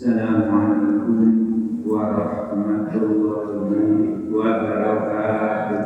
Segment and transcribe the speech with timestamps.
[0.00, 5.84] Assalamualaikum warahmatullahi wabarakatuh.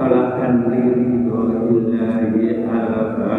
[0.00, 3.37] Khalakan diri Allahi al-Fatihah.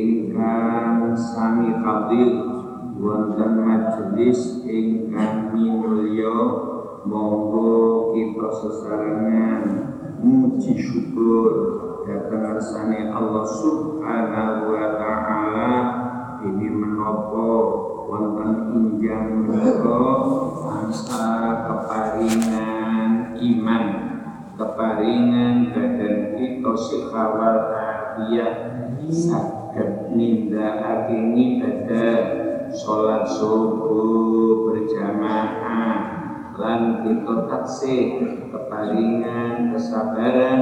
[0.00, 2.32] Ingkang sami fadil
[2.96, 6.36] wonten majelis ingkang minulya
[7.04, 9.62] monggo kita sesarengan.
[10.20, 11.52] Muji syukur
[12.04, 15.72] datang kersane Allah Subhanahu wa taala.
[16.40, 17.48] Ini menopo
[18.08, 20.00] wonten injang menika
[20.64, 21.28] angsa
[21.68, 23.84] keparingan iman
[24.60, 28.56] keparingan badan kita sikhawal afiat
[29.08, 29.59] saged
[30.14, 32.18] nindakake ibadah
[32.70, 35.98] salat subuh berjamaah
[36.60, 38.02] lan kita taksih
[38.52, 40.60] keparingan kesabaran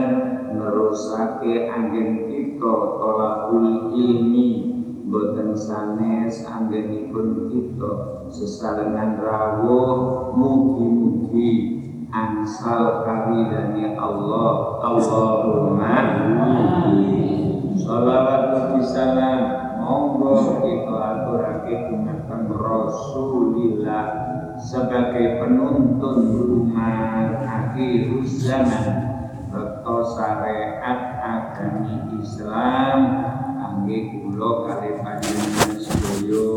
[0.55, 4.79] nerusake anggen kita tolakul ilmi.
[5.09, 11.81] Boten sanes anggenipun kita sesarengan rawuh mugi-mugi
[12.13, 14.77] angsal karidani Allah.
[14.85, 15.97] Allahumma
[17.79, 18.43] Salawat
[18.75, 19.41] mugi salam
[19.79, 24.07] monggo kita aturake dumateng Rasulillah
[24.59, 28.87] sebagai penuntun umat akhir zaman
[29.49, 32.99] Rekto syariat agami Islam.
[33.59, 36.51] Angge kula kali panjenengan sedaya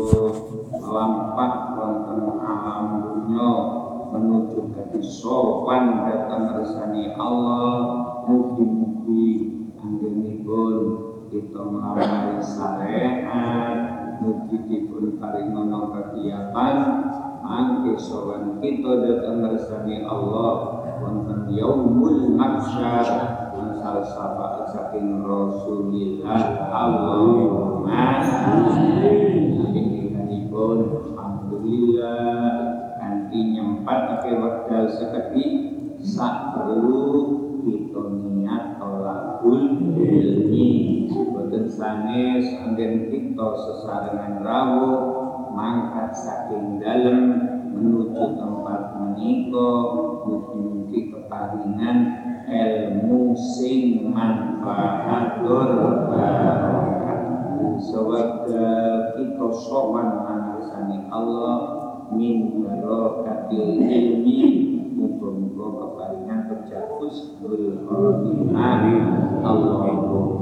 [0.76, 3.52] lampah wonten alam dunya
[4.12, 8.04] menuju ke sopan datang resani Allah.
[8.28, 10.91] Mugi-mugi anggenipun
[11.42, 13.76] kita melamari syariat
[14.22, 16.76] mugi dipun paringono kegiatan
[17.42, 23.02] mangke sowan kita datang resani Allah wonten yaumul mahsyar
[23.50, 29.42] asal syafaat saking Rasulillah Allahumma Amin.
[30.52, 32.22] Alhamdulillah
[33.02, 35.50] kanthi nyempatake wekdal sekedhik
[35.98, 37.10] sak perlu
[37.66, 39.58] kita niat tolakul
[39.98, 41.02] ilmi
[41.52, 45.04] boten sanes anggen kita sesarengan rawuh
[45.52, 47.44] mangkat saking dalem
[47.76, 49.72] menuju tempat menika
[50.24, 51.98] mugi-mugi keparingan
[52.48, 55.68] ilmu sing manfaatur
[56.08, 57.20] barokah.
[57.84, 58.64] Sewaktu
[59.20, 61.60] kita sowan mangarsani Allah
[62.16, 64.40] min barokatil ilmi
[64.96, 68.80] muga-muga keparingan berjakus bil khotimah
[69.44, 70.41] Allahumma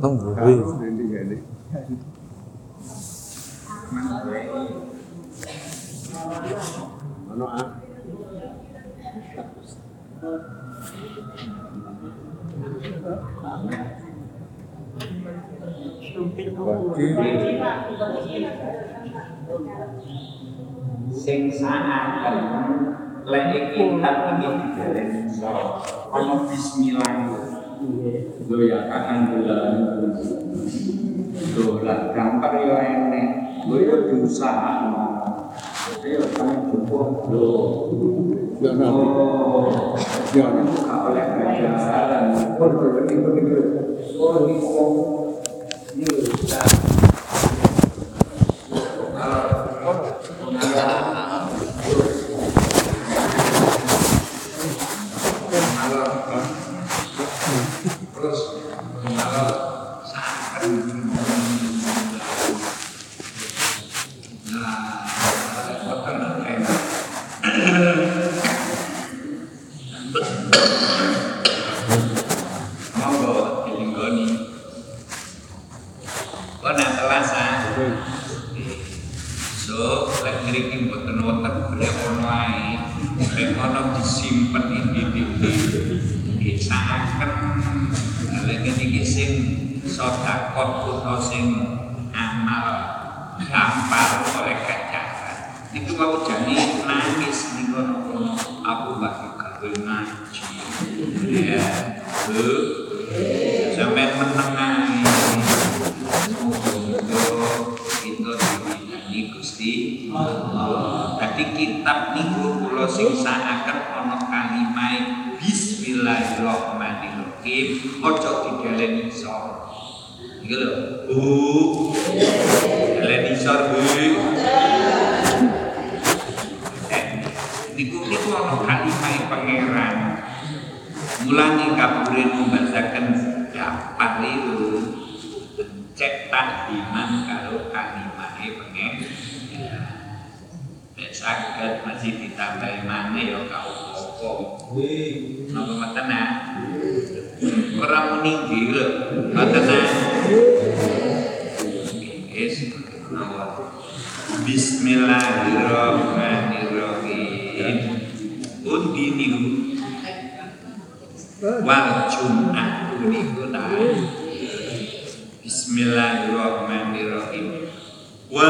[0.00, 0.56] 너무 왜?
[21.26, 24.48] sinh xã an cần lek iki hak iki
[26.14, 27.10] ana bismillah
[27.82, 28.14] iya.
[28.46, 29.72] lho ya kanan bulan
[31.58, 33.26] lho lah gampang ya, enek.
[33.66, 33.94] Lho ya,
[36.06, 37.50] ya kan cukup lho
[38.62, 38.94] ya nah
[40.30, 42.24] ya nah oleh bayaran
[42.56, 43.14] kok kok iki
[44.54, 45.25] kok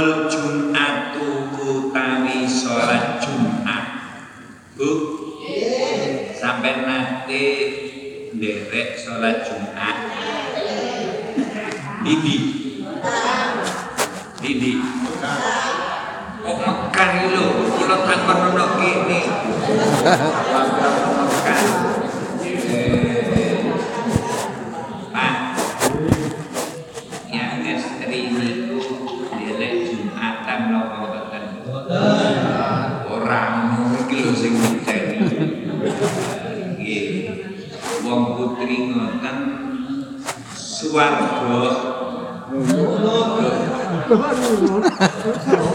[0.07, 3.85] wal jum'atu utawi salat Jumat.
[4.79, 4.91] Bu.
[6.31, 7.43] Sampai nanti
[8.39, 9.97] derek salat Jumat.
[12.07, 12.39] Didi.
[14.39, 14.73] Didi.
[16.47, 19.21] Kok Mekah iki lho, kula tak perlu kene.
[21.27, 21.96] Mekah.
[40.97, 41.27] cuarto.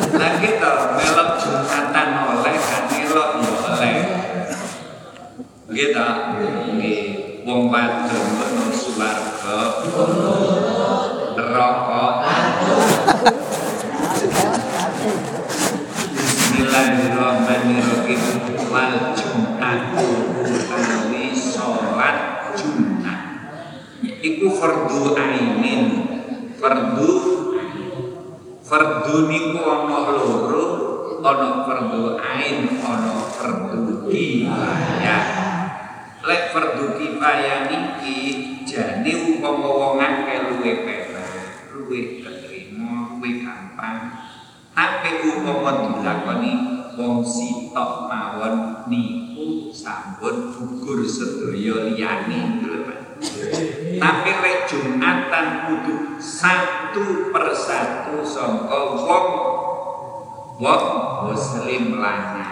[60.61, 62.49] Wah, muslim lainnya,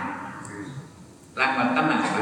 [1.37, 2.21] lan wonten apa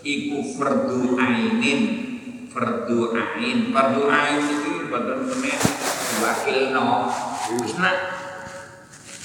[0.00, 1.80] iku fardu ainin.
[2.48, 3.68] Fardu ain.
[3.68, 6.72] Fardu ain itu badan kemen diwakilno.
[6.72, 7.12] No
[7.52, 7.92] husna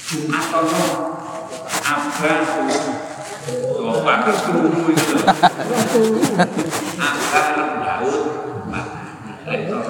[0.06, 0.46] Jumat
[1.86, 2.86] Apa tuh?
[3.78, 5.16] Oh, Bapak terus kumpul itu.
[6.98, 7.46] Abah
[7.82, 8.22] laut
[8.68, 9.80] Bapak Rektor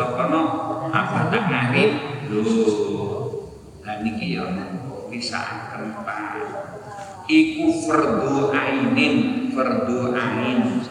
[0.00, 0.42] budal kono
[0.88, 1.92] apa tak ngarep
[2.32, 2.40] lho.
[3.84, 4.48] Lah niki ya
[5.12, 6.40] pisaaken Pak.
[7.28, 9.14] Iku fardu ainin,
[9.52, 10.88] fardu ain.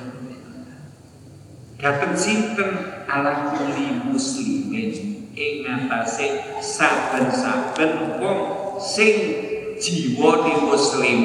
[1.80, 4.94] Dateng sinten ala kulli muslimin
[5.34, 5.66] ing
[6.62, 8.40] saben-saben wong
[8.78, 9.16] sing
[9.82, 11.20] jiwane muslim.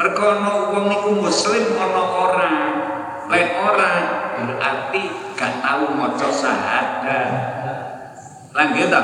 [0.00, 2.52] Mergo ana wong niku muslim ana ora.
[3.26, 3.92] Lek ora
[4.38, 7.30] berarti gak tau maca syahadat.
[8.56, 9.00] lan nggih ta?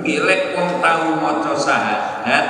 [0.00, 0.24] Nggih
[0.56, 2.46] wong tau maca syahadat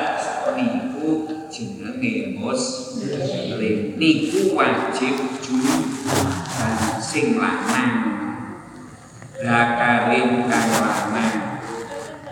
[0.54, 3.98] niku jenenge muslim.
[3.98, 8.14] Niku wajib jumaatan sing lanang.
[9.44, 11.60] dakarim kang lanang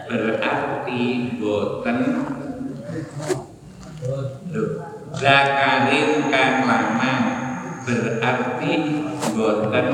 [0.08, 1.98] berarti boten
[4.52, 4.82] Loh,
[5.14, 7.31] Zakarin kang lanang
[7.82, 8.72] berarti
[9.34, 9.86] boten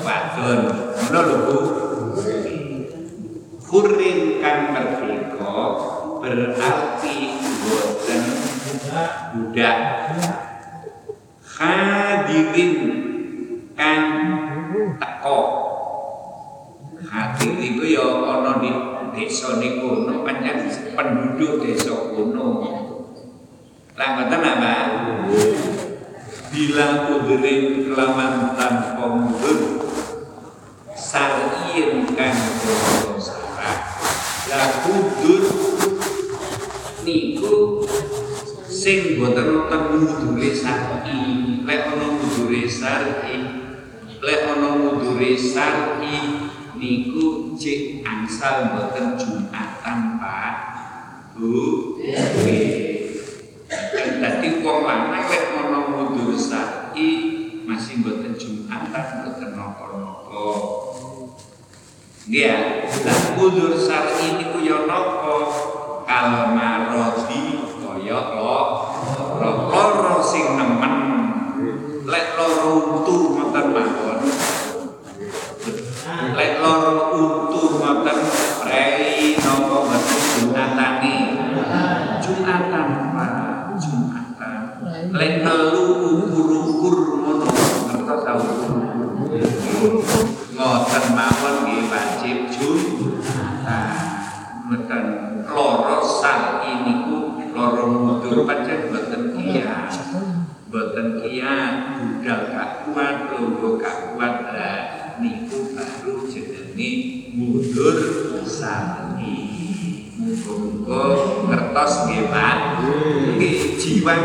[0.00, 0.60] wadon.
[0.96, 1.56] Ngono lho Bu.
[3.66, 5.56] Kurin merdeka
[6.22, 7.16] berarti
[7.60, 8.22] boten
[9.32, 9.78] budak.
[11.56, 12.72] Hadirin
[13.72, 14.04] kang
[15.00, 15.40] teko.
[17.06, 18.70] Hadir itu ya ana di
[19.16, 22.48] desa niku pancen penduduk desa kono.
[23.96, 25.65] Lah ngoten Mbak.
[26.46, 29.82] Bila udrin kelaman tanpa mundur
[30.94, 33.78] Sarien kang bodo sarah
[34.46, 35.42] Lah kudur
[37.02, 37.82] Niku
[38.70, 41.20] Sing boten wonten mudure sar'i
[41.66, 43.36] Lek ana mudure sar'i
[44.22, 46.18] Lek ana mudure sar'i
[46.78, 50.54] Niku cek angsal boten Jumatan Pak.
[51.32, 51.96] Bu.
[54.16, 57.08] Dadi wong lanang lek ana wudu sa'i
[57.64, 58.32] masih mboten
[58.96, 60.44] Jumatan mboten napa-napa.
[62.24, 62.56] Nggih.
[63.04, 65.36] Lah wudu sa'i niku ya napa?
[66.08, 66.56] Kal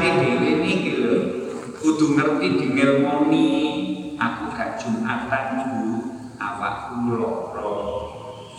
[0.02, 1.16] Jiwane dhewe niki lho.
[1.78, 3.50] Kudu ngerti dingelmoni
[4.18, 5.82] aku gak Jumatan Bu,
[6.42, 7.70] awakku lara.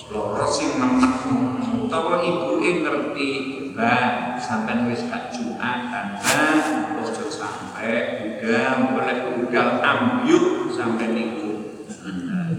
[0.06, 3.30] Lara sing nemen utawa ibuke ngerti,
[3.74, 7.02] Mbak, sampean wis gak Jumatan, Mbak.
[7.02, 7.90] Ojo sampe
[8.22, 11.50] budal, boleh budal ambyuk sampe niku.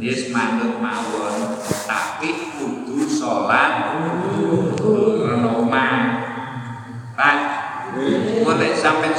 [0.04, 1.56] Yes manut mawon,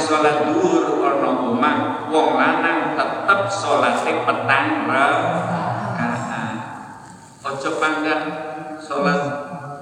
[0.05, 6.57] salat duhur ono omah wong lanang tetep salate sing petang rakaat
[7.41, 8.17] ojo bangga
[8.77, 9.21] sholat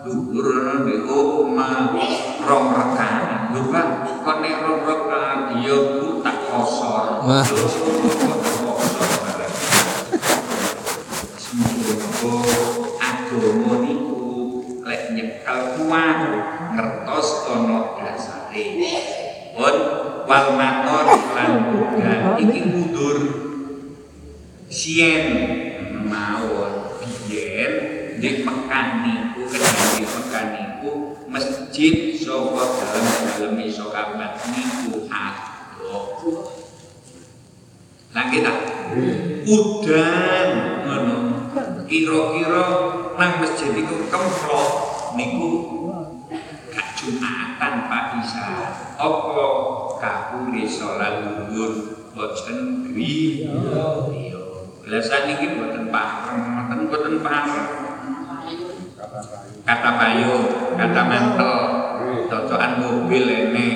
[0.07, 1.91] duhur ono di omah
[2.39, 3.81] rong rakaat lupa
[4.23, 5.77] kone rong rakaat iya
[6.23, 7.19] tak kosor.
[22.49, 23.17] iki mundur
[24.67, 25.25] sien
[26.03, 27.73] mawon biyen
[28.19, 30.91] di Mekah niku kedhi Mekah niku
[31.31, 36.47] masjid saka dalem-dalem iso kabat niku adoh.
[38.13, 38.57] Lagi tak?
[39.49, 40.49] Udan
[40.85, 41.17] ngono.
[41.89, 42.65] Kira-kira
[43.17, 44.69] nang masjid iku kemplok
[45.19, 45.49] niku
[46.73, 48.47] gak Jumatan Pak Isa.
[48.97, 49.45] Apa
[49.99, 51.82] kapure salat zuhur
[52.33, 53.53] boten griya.
[54.89, 57.67] Lah saniki boten pareng, boten boten pareng.
[59.63, 60.33] Kata payu,
[60.73, 61.55] kata mantel,
[62.27, 63.67] cocokan mobil ini.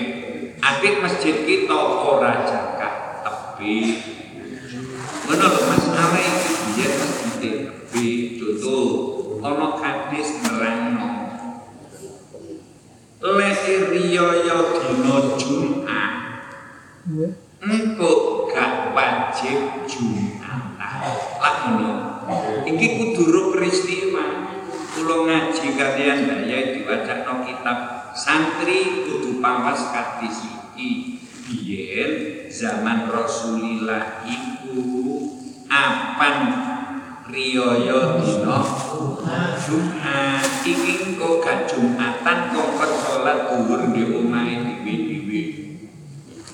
[0.58, 3.78] Adik masjid kita ora jaga tepi.
[5.30, 8.06] Ngono lho Mas Are iki biyen masjid tepi
[8.42, 8.86] contoh
[9.46, 11.08] ana hadis nerangno.
[13.22, 16.28] Lek riyaya dina Jumat
[17.64, 18.37] engko gak
[18.98, 20.74] wajib Jumatan.
[21.38, 21.94] Lah ngono.
[22.66, 24.26] Iki kudu peristiwa.
[24.98, 27.78] Kula ngaji kalian daya diwacana kitab
[28.18, 31.22] santri kudu pawas kadis iki.
[31.48, 32.12] Biyen
[32.52, 34.84] zaman Rasulillah iku
[35.72, 36.36] apan
[37.32, 38.60] riyaya dina
[39.56, 45.07] Jumat iki engko gak Jumatan kok salat dhuwur di omahe dhewe-dhewe.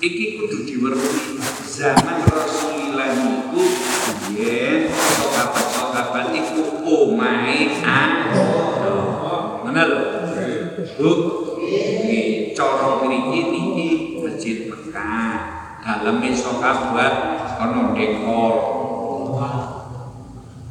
[0.02, 3.62] Iki kudu diweruhi zaman Rasulillah niku
[4.26, 4.90] biyen
[6.34, 8.46] iku omahe ado.
[9.62, 10.00] Ngono lho.
[10.98, 11.10] Bu,
[11.62, 15.34] iki cara mriki niki Masjid Mekah.
[15.84, 17.14] Daleme sahabat
[17.60, 18.54] ana dekor.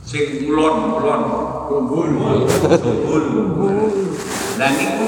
[0.04, 1.22] Sing kulon, kulon.
[1.74, 2.08] kumpul
[2.46, 3.26] Sumbul.
[4.62, 5.08] Lah niku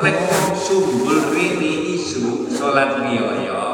[0.00, 0.16] lek
[0.56, 1.75] sumbul rini
[2.06, 3.66] isu salat riyaya.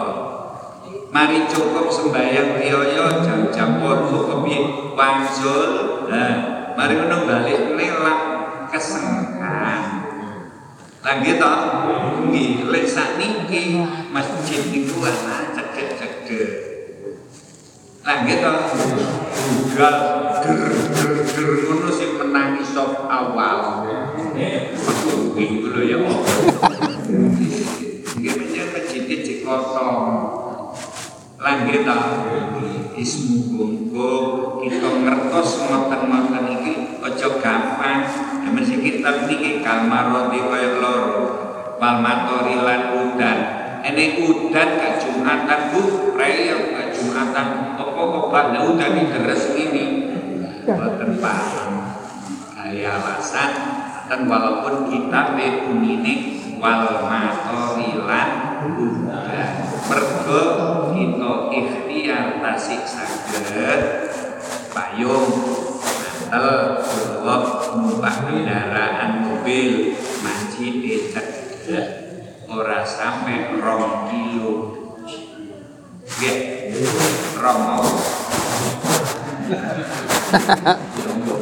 [1.13, 4.61] Mari cukup sembahyang riyaya jam-jam 8 kepiye
[4.97, 5.73] wangsul.
[6.09, 6.33] Nah,
[6.73, 8.21] mari ngono balik nelak
[8.73, 9.85] kesengan.
[11.05, 11.53] Lah nggih to?
[12.33, 16.49] Nggih, lek sakniki masjid niku ana cedek-cedek.
[18.01, 18.53] Lah nggih to?
[19.43, 19.97] Bugal
[20.41, 23.85] ger ger ger ngono sing menangi sop awal.
[25.37, 25.99] Iki lho ya.
[26.01, 26.92] Menyang
[31.63, 31.97] nggih to?
[32.93, 34.13] Wis muga
[34.63, 38.01] kita ngertos ngoten-ngoten iki aja gampang.
[38.45, 41.25] Ya mesti kitab niki kalmaroti kaya loro.
[41.81, 43.39] Wal matori lan udan.
[43.83, 47.47] Ene udan gak Jumatan Bu, raya gak Jumatan.
[47.75, 49.85] Apa obat udan iki deres ngene.
[50.63, 51.71] Boten paham.
[52.55, 53.51] Kaya alasan
[54.07, 55.35] dan walaupun kita
[55.67, 59.51] bunine wal matori lan udan.
[59.91, 60.43] Mergo
[60.95, 63.83] kita ikhtiar tasik saged
[64.71, 65.27] payung
[66.31, 71.87] mantel utawa numpak kendaraan mobil masjid cedek
[72.47, 74.55] ora sampai rong kilo.
[76.07, 76.39] Nggih.
[77.43, 77.91] Rong mau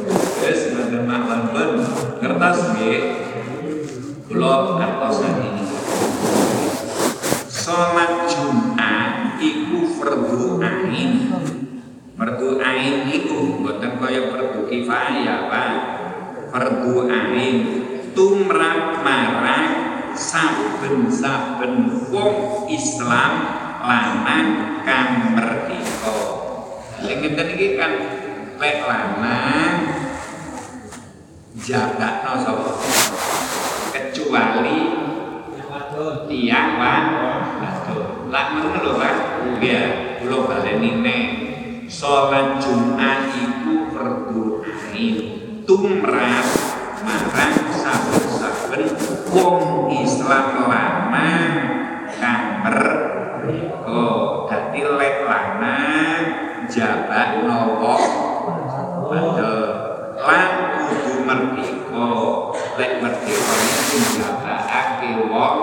[7.71, 11.31] Salat Jumat iku fardu ain
[12.19, 15.71] Fardu ain iku mboten kaya fardu kifayah, Pak.
[16.51, 17.55] Fardu ain
[18.11, 19.67] tumrap marang
[20.11, 23.31] saben-saben wong Islam
[23.87, 26.19] lanang kang merdeka.
[27.07, 27.93] Lha ngeten iki kan
[28.59, 29.75] lek lanang
[31.55, 32.71] jagakno sapa?
[33.95, 34.79] Kecuali
[36.27, 37.30] tiang wadon.
[38.31, 39.15] Lah ngono lho, Pak.
[39.43, 39.83] Nggih,
[40.23, 41.25] kula baleni nek
[41.91, 45.15] salat Jumat iku fardu ain.
[45.67, 46.47] Tumrap
[47.03, 48.87] marang saben-saben
[49.35, 51.55] wong Islam lanang
[52.15, 54.07] kang merdeka
[54.47, 56.23] dadi lek lanang
[56.71, 57.99] jabat nopo?
[59.11, 59.75] Wadon
[60.23, 60.51] lan
[60.87, 62.07] kudu merdeka.
[62.79, 65.59] Lek merdeka iku jabakake wong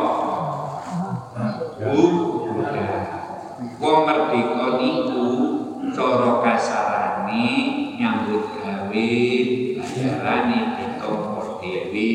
[3.88, 5.24] wong merdeka niku
[5.96, 7.48] cara kasarane
[7.96, 9.08] nyambut gawe
[9.80, 12.08] bayarane ditompo dhewe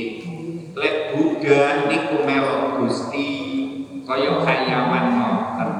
[0.77, 3.29] lek budak niku melok Gusti
[4.05, 5.71] kaya kayawan ngoten.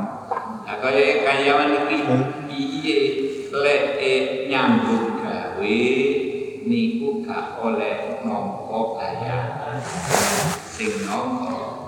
[0.65, 1.97] Lah kaya kayawan iki
[2.49, 2.97] piye
[3.53, 5.81] lek eh, nyambut gawe
[6.65, 9.77] niku gak oleh nampa bayaran.
[10.73, 11.85] Sing nampa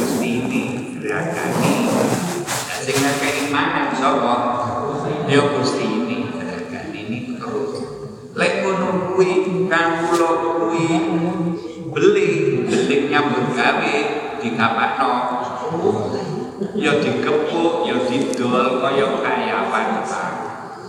[0.00, 0.64] Gusti ini
[0.96, 1.76] gerakannya
[2.76, 3.50] dan sing ngakei
[4.14, 7.74] mangan sapa ya Gusti ini gerakan ini terus
[8.38, 10.30] lek ngono kuwi kawula
[10.62, 10.86] kuwi
[11.90, 12.28] beli
[12.70, 13.96] beli nyambut gawe
[14.38, 15.12] dikapakno
[16.78, 19.88] ya digepuk ya didol kaya kayawan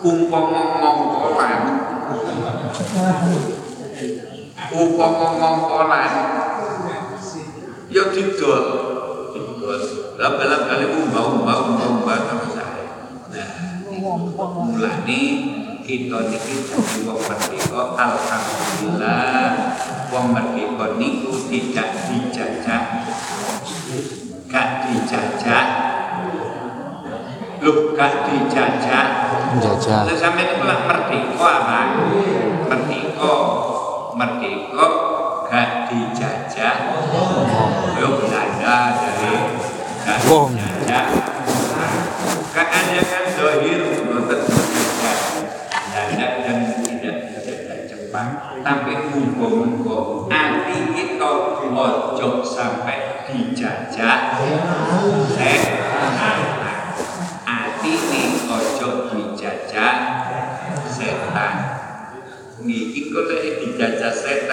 [0.05, 1.61] umpama mongkolan
[4.69, 6.13] umpama mongkolan
[7.89, 8.63] ya didol
[9.33, 9.81] didol
[10.17, 11.45] lah balap kali umbau
[14.77, 15.21] mulane
[15.81, 19.49] kita niki dadi wong merdeka alhamdulillah
[20.13, 22.83] wong merdeka niku tidak dijajah
[24.45, 25.65] gak dijajah
[27.57, 29.07] lu gak dijajah
[29.47, 30.03] Menjajah.
[30.03, 31.79] Terus sampai itu lah merdeka apa?
[32.67, 33.35] Merdeka,
[34.11, 34.87] merdeka
[35.47, 36.75] gak dijajah.
[37.95, 39.33] Yo Belanda dari
[40.03, 40.51] gak Wong.
[40.51, 41.26] dijajah.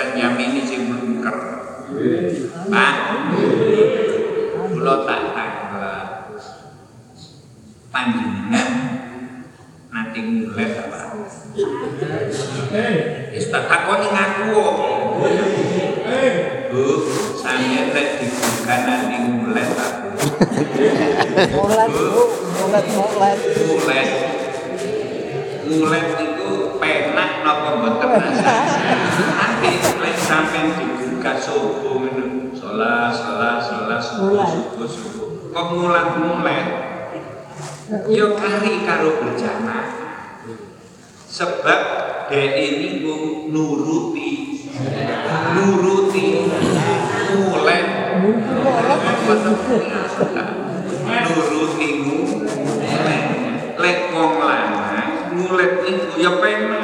[0.04, 1.36] Dijajah setan yamini sing mungker.
[2.68, 2.94] Pak.
[4.74, 6.06] Kula tak tanggap.
[7.88, 8.70] Panjenengan
[9.88, 11.00] nanti mulai apa?
[13.32, 14.76] Wis tak takoni ngaku kok.
[16.74, 16.84] Bu,
[17.38, 19.16] saya lek dibuka nanti
[19.78, 19.92] tak.
[21.54, 22.22] Molet, Bu.
[22.60, 23.38] Molet, molet.
[23.62, 24.04] Mulai.
[25.64, 27.13] Mulai itu penak
[27.44, 28.08] napa mboten?
[29.36, 32.56] Nanti lek sampean dibuka subuh ngono.
[32.56, 35.28] Salat salat salat subuh subuh subuh.
[35.52, 36.58] Kok mulan mulai
[38.08, 39.86] yo kari karo berjamaah
[41.28, 41.80] sebab
[42.32, 44.30] dia ini bu- nuruti.
[45.54, 46.26] Nuruti.
[47.52, 47.78] Mulai
[51.28, 53.20] nuruti mulai
[53.74, 56.83] lek wong lanang mulai itu ya penak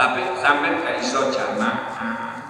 [0.00, 2.40] tapi sampai gak iso jamaah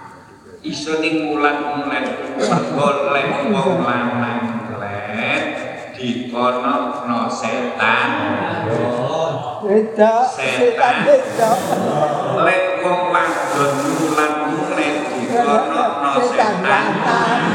[0.63, 5.43] iso ning mulan-mulan mergo lek wong lanang lek
[5.91, 8.11] dikono no setan
[9.61, 10.25] Beda.
[10.25, 11.51] Setan beda.
[12.47, 17.50] lek wong wadon mulan-mulan dikono no Setan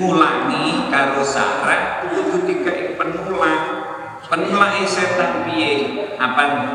[0.00, 3.84] mulangi karo sarah kudu dikai penulang
[4.24, 6.72] penulang setan piye apa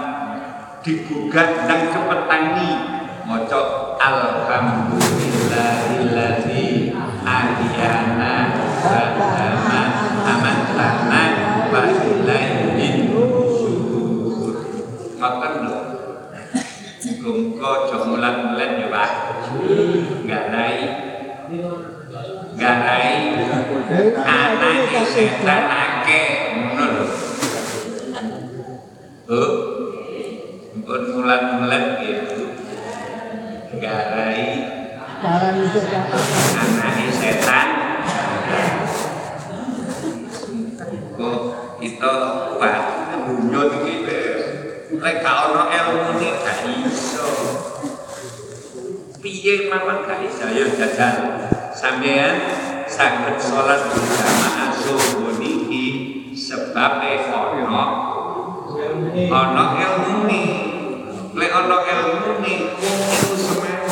[0.86, 6.94] digugat dan kepetangi moco alhamdulillahilladzi
[7.26, 8.54] ahyana
[8.86, 9.82] ba'dama
[10.22, 11.24] amatana
[11.74, 14.54] wa ilaihi nusyur
[15.18, 15.82] ngoten lho
[17.06, 19.12] Muga-muga aja mulan-mulan ya Pak.
[20.26, 21.06] Garai.
[22.56, 23.36] Garai
[24.16, 27.06] anake setan akeh ngono lho.
[29.28, 29.42] Bu.
[30.86, 32.56] Pun mulan-mulan gitu.
[33.82, 34.44] Garai
[35.26, 37.68] itu anake setan.
[41.16, 41.40] Kok
[41.80, 42.14] kita
[42.56, 42.76] Pak
[43.52, 44.44] iki wis
[44.96, 47.28] lek gak ono ilmune gak iso.
[49.20, 51.55] Piye mawon gak iso ya jajal.
[51.76, 52.40] Sampeyan
[52.88, 57.84] saged salat berjamaah subuh niki sebab ono
[59.28, 60.44] ono ilmune.
[61.36, 61.76] Lek ono
[62.80, 63.92] wong iku semangat.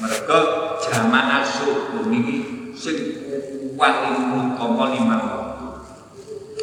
[0.00, 0.40] Mergo
[0.80, 2.96] jamaah subuh niki sing
[3.76, 5.68] paling utama lima waktu.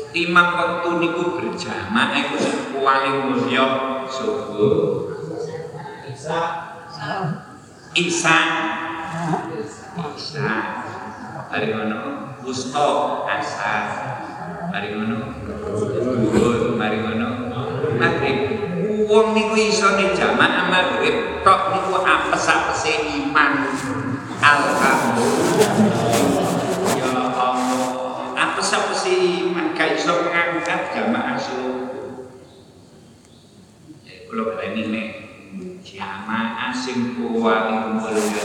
[0.09, 3.29] Lima waktu niku berjamaah iku sing paling
[4.09, 5.05] subuh.
[6.09, 6.41] Isa
[7.93, 8.37] Isa
[11.45, 11.99] Hari ngono
[12.41, 12.89] Wusto
[13.29, 13.83] Asar
[14.73, 15.17] Hari ngono
[15.77, 17.29] Zuhur Hari ngono
[17.95, 18.37] Maghrib.
[19.05, 23.71] Wong niku iso ning jamaah maghrib tok niku apes-apese iman.
[24.41, 25.73] Alhamdulillah.
[26.97, 27.53] Ya Allah.
[28.35, 29.13] Apes-apese
[29.45, 32.33] iman gak iso ngangkat jamaah subuh.
[34.03, 35.07] Kalau baleni nek
[35.85, 38.43] jamaah sing paling mulya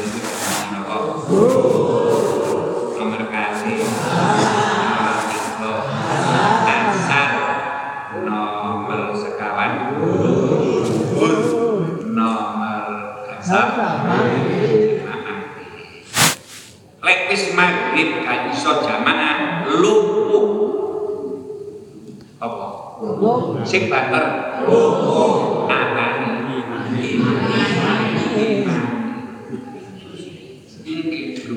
[23.71, 24.51] Sing bater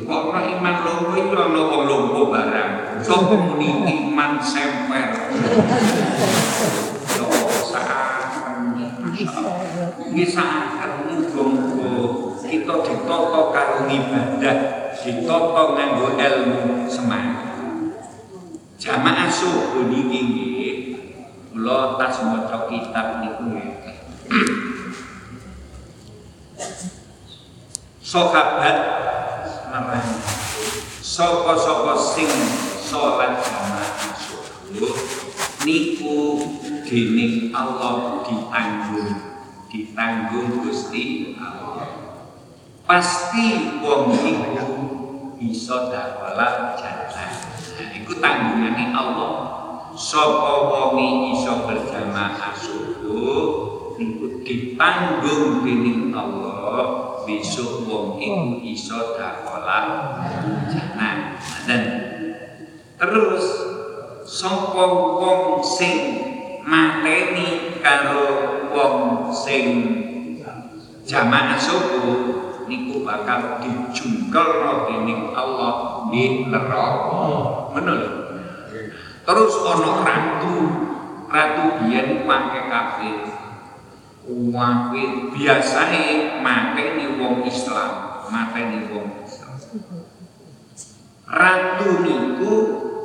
[0.04, 3.02] kok ora iman loro iki ora wong lumpuh barang.
[3.02, 5.10] Sopo muni iman semper.
[7.17, 7.26] Yo.
[10.13, 11.97] Nggih saken muga-muga
[12.45, 14.58] kita ditata karo ibadah,
[15.02, 17.58] ditata nganggo ilmu semangat.
[18.78, 20.52] Jamaah subuh niki nggih
[21.53, 23.95] kula tas maca kitab niku ngeten.
[28.01, 28.77] Sahabat
[29.69, 30.09] nerang
[30.97, 32.29] sapa-sapa sing
[32.81, 34.97] salat jamaah subuh
[35.61, 36.41] niku
[36.89, 39.13] dening Allah ditanggung
[39.69, 42.17] ditanggung Gusti Allah.
[42.81, 44.69] Pasti wong iku
[45.37, 47.29] bisa dakwala jannah
[47.73, 49.62] nah iku tanggungane Allah
[49.93, 50.97] sapa wong
[51.38, 59.79] iso berjamaah subuh niku ditanggung dening Allah besok wong iku iso dakwala
[60.65, 61.38] jannah
[61.69, 61.84] dan
[62.97, 63.45] terus
[64.25, 64.84] sapa
[65.21, 65.97] wong sing
[66.65, 68.25] mateni karo
[68.73, 69.65] wong sing
[71.06, 72.17] jamaah subuh
[72.65, 77.21] niku bakal dijungkelno dening Allah di neraka.
[77.77, 78.22] Lho.
[79.23, 80.55] Terus ana ratu,
[81.31, 83.23] ratu biyen make kafir.
[84.27, 89.55] Wae biasane mateni wong Islam, mateni wong Islam.
[91.23, 92.51] Ratu niku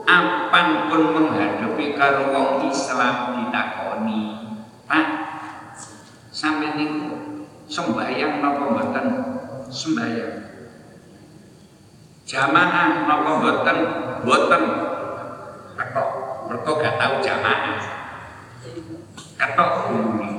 [0.07, 4.23] apan pun menghadapi karo wong Islam ditakoni,
[4.91, 5.07] "Pak,
[6.35, 7.15] sampe niku
[7.71, 9.07] sembahyang napa mboten?"
[9.71, 10.35] sembahyang.
[12.29, 13.79] Jamaah napa mboten?
[14.25, 14.88] Mboten.
[15.79, 16.11] Ketok,
[16.51, 17.79] mergo gak tahu jamaah.
[19.39, 20.31] Ketok bumi.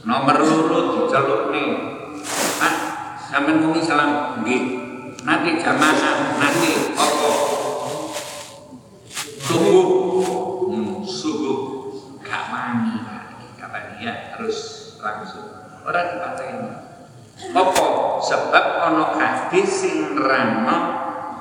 [0.00, 1.64] Nomor loro dicelukne.
[2.56, 2.74] Ah,
[3.20, 4.80] sampean wong Islam nggih.
[5.28, 7.30] Nanti jamaah, nanti apa?
[9.44, 9.86] Subuh.
[10.72, 11.60] Hmm, subuh.
[12.24, 12.96] Gak wani.
[13.60, 14.58] Kata dia terus
[15.04, 15.52] langsung.
[15.84, 16.68] Orang dipateni.
[17.52, 17.84] Apa?
[18.24, 20.78] Sebab ana hadis sing nerangno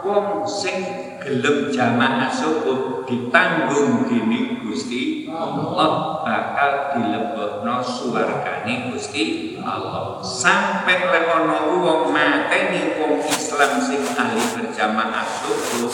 [0.04, 10.24] wong sing gelem jamaah subuh ditanggung dening Gusti Allah bakal dilebokno suwargane Gusti Allah.
[10.24, 15.92] Sampai lek wong mateni wong Islam sing ahli berjamaah subuh,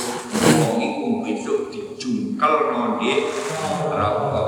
[0.61, 3.25] wong iku besok dijungkelno di
[3.89, 4.45] neraka.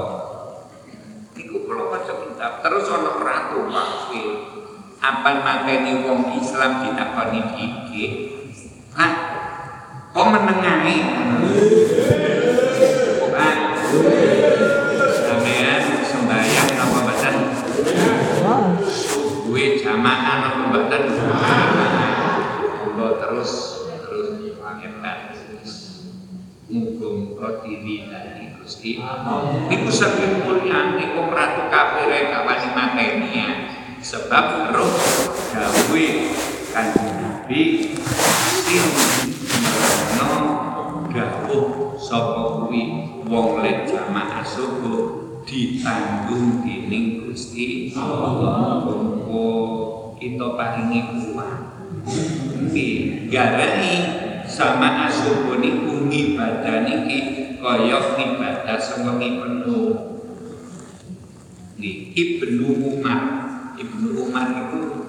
[1.38, 4.30] Iku kula maca kitab terus ana ratu kafir
[4.98, 8.04] apa mateni wong Islam ditakoni iki
[8.98, 9.27] Hah?
[10.18, 10.98] Kok menengahi?
[13.30, 13.58] Pak
[16.10, 17.36] sembahyang apa badan?
[18.90, 21.04] Subuh jamaah apa badan?
[22.98, 23.52] Terus
[23.86, 24.28] terus
[28.58, 28.98] Gusti
[31.30, 33.50] ratu kafir ya.
[34.02, 34.98] Sebab roh
[35.54, 36.06] gawe
[36.74, 37.94] kanjeng Nabi
[42.08, 48.88] sapa kuwi wong lek jamaah subuh ditanggung dening Gusti Allah.
[50.18, 51.84] Kita paringi kuat.
[52.58, 53.96] Nggih, garani
[54.48, 57.20] sama asubuh niku ngibadah niki
[57.60, 59.94] kaya ibadah sewengi penuh.
[61.76, 62.68] Nggih, Ibnu
[62.98, 63.22] Umar.
[63.78, 65.06] Ibnu Umar itu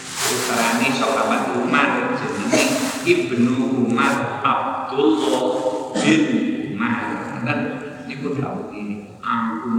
[0.00, 2.64] putrane sahabat Umar jenenge
[3.04, 3.54] Ibnu
[3.84, 5.65] Umar Abdullah
[6.06, 7.42] Umar.
[7.42, 7.58] Dan
[8.06, 9.70] niku dawuh ini, aku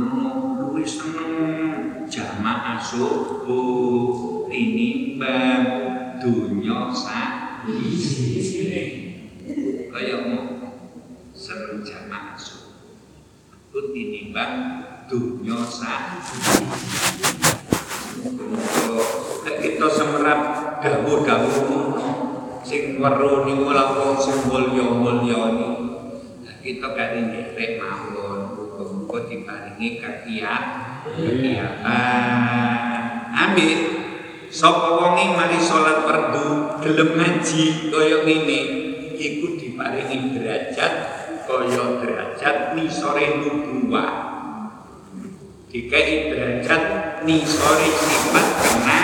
[0.60, 5.64] luwih seneng jamaah subuh tinimbang
[6.20, 7.64] dunya sak
[9.92, 10.44] kaya mau
[11.36, 12.76] seneng jamaah subuh
[13.72, 14.54] itu tinimbang
[15.08, 16.24] dunya sak
[19.48, 20.40] kita semerap
[20.84, 21.56] dawuh-dawuh
[22.64, 25.97] sing weruh niku lampung sing mulya-mulya.
[26.68, 28.60] Kita kali nderek mawon.
[28.60, 30.64] Muga-muga diparingi kakiat
[31.16, 33.00] kegiatan.
[33.32, 33.80] Ambil
[34.52, 38.60] sapa wonge mari salat fardu gelem ngaji kaya ngene.
[39.16, 40.94] Iku diparingi derajat
[41.48, 44.28] kaya derajat nisore nubuwah
[45.72, 46.84] dikai derajat
[47.24, 49.00] nisori sifat kena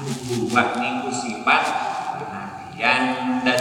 [0.00, 1.64] nubuwah niku sifat
[2.16, 3.13] kenabian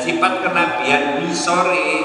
[0.04, 2.04] sifat kenabian nisore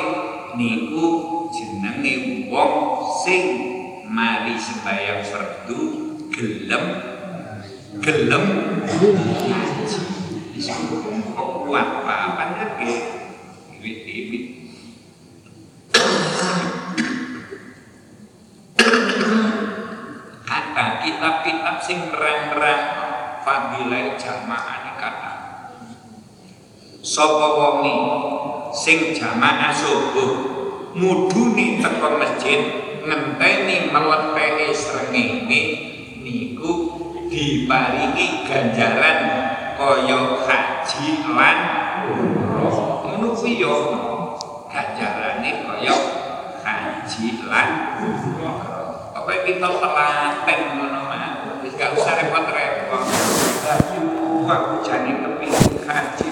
[0.55, 3.43] niku jenenge wong sing
[4.07, 5.81] mari sembahyang fardu
[6.31, 6.85] gelem
[7.99, 8.47] gelem.
[11.39, 12.93] Kok kuat apa lagi
[13.79, 14.45] iwit-iwit
[20.43, 22.83] kata kitab-kitab sing nerang-nerang
[23.47, 24.78] fadilah jamaah
[26.99, 27.97] sapa wonge
[28.75, 30.33] sing jamaah subuh
[30.99, 32.61] muduni teko masjid
[33.07, 35.63] ngenteni meleteni srengenge
[36.21, 36.73] niku
[37.31, 39.19] diparingi ganjaran
[39.79, 41.59] kaya haji lan
[42.11, 43.75] umroh ngono kuwi yo
[44.67, 45.97] ganjarane kaya
[46.67, 47.69] haji lan
[48.03, 48.59] umroh
[49.15, 51.39] apa kita telaten ngono mawon
[51.95, 53.03] usah repot-repot.
[53.67, 53.99] Lagi
[54.49, 56.27] aku jane kepingin kaji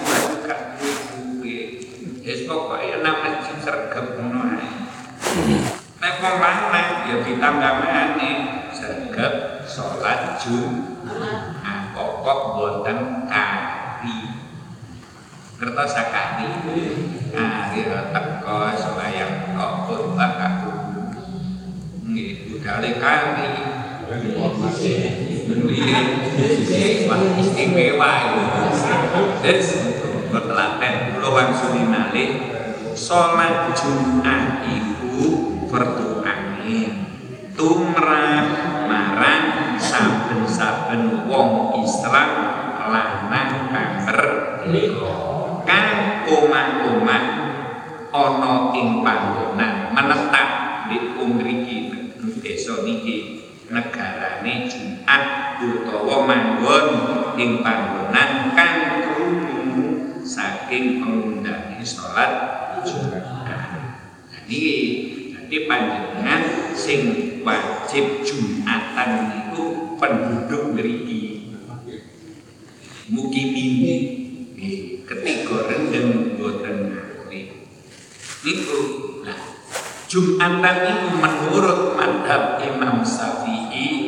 [6.35, 8.35] Lanang ya ditambah maneh
[8.75, 11.55] sregep salat Jumat.
[11.95, 14.35] Pokok boten kari.
[15.55, 16.51] Kertas sakari.
[17.31, 20.73] Kari teko sembayang kok khotbah aku.
[22.11, 23.51] Nggih, budale kari.
[27.39, 28.13] Istimewa.
[29.41, 29.69] Terus,
[30.27, 32.29] bertelaten puluhan suri malih,
[32.93, 35.25] sholat Jumat itu
[35.71, 36.16] fardu.
[37.67, 38.47] Tumrah
[38.87, 42.29] marang saben-saben wong Islam
[42.87, 44.19] lanang kamer
[45.67, 45.91] kang
[46.31, 47.25] omah-omah
[48.15, 50.49] ana ing panggonan menetap
[50.87, 51.91] di umriki
[52.39, 55.23] desa niki negarane Jumat
[55.59, 56.87] utawa manggon
[57.35, 62.31] ing panggonan kang krungu saking pengundane salat
[62.87, 63.27] Jumat.
[63.43, 63.75] Nah,
[64.47, 64.75] niki
[65.35, 67.01] dadi panjenengan sing
[67.41, 71.49] wajib Jumatan niku penduduk mriki.
[73.09, 73.65] Mukimi
[74.53, 77.65] nggih ketiga rendeng boten ngakli.
[78.45, 78.79] Niku
[79.25, 79.39] lah
[80.05, 84.06] Jumatan itu menurut madhab Imam Syafi'i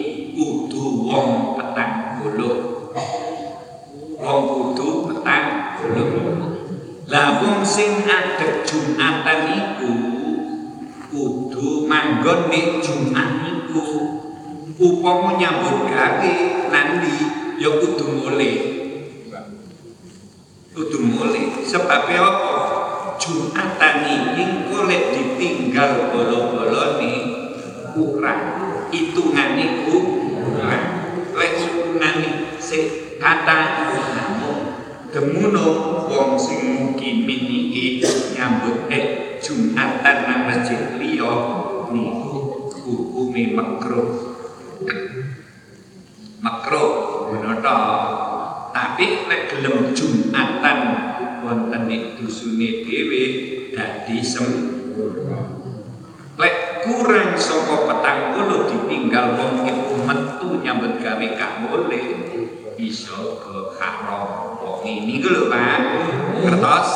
[12.29, 13.81] manggon nek Jumat iku
[14.77, 16.33] upama nyambut gawe
[16.69, 17.13] nanti
[17.57, 18.55] ya kudu mulih.
[20.77, 21.65] Kudu mulih.
[21.65, 22.53] Sebabnya apa?
[23.17, 27.13] Jumatan iki golek ditinggal bolo-bolone
[27.97, 28.41] kurang.
[28.93, 30.85] Hitungane kurang.
[31.33, 33.89] Lek hitungane sing kata
[35.09, 35.65] demono
[36.05, 38.05] wong sing mukimin iki
[38.37, 39.05] nyambut eh
[39.39, 41.33] Jumatan nang masjid liya
[41.91, 44.09] niku hukume makruh
[46.39, 46.91] makruh
[47.29, 47.79] ngono to
[48.69, 50.79] tapi lek gelem Jumatan
[51.41, 53.23] wonten ing dusune dhewe
[53.73, 55.57] dadi sempurna.
[56.39, 62.05] Lek kurang saka petang puluh ditinggal wong iku metu nyambut gawe gak boleh
[62.79, 64.55] iso ke haram.
[64.63, 65.79] Wong ini lho Pak.
[66.39, 66.89] Kertas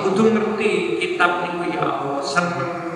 [0.00, 2.87] kudu ngerti kitab niku ya Allah seneng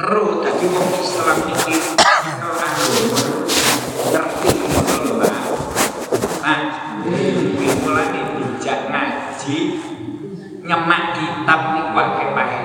[0.00, 0.48] Mulane
[8.40, 9.58] dijak ngaji
[10.64, 12.64] nyemak kitab nih pakai pakai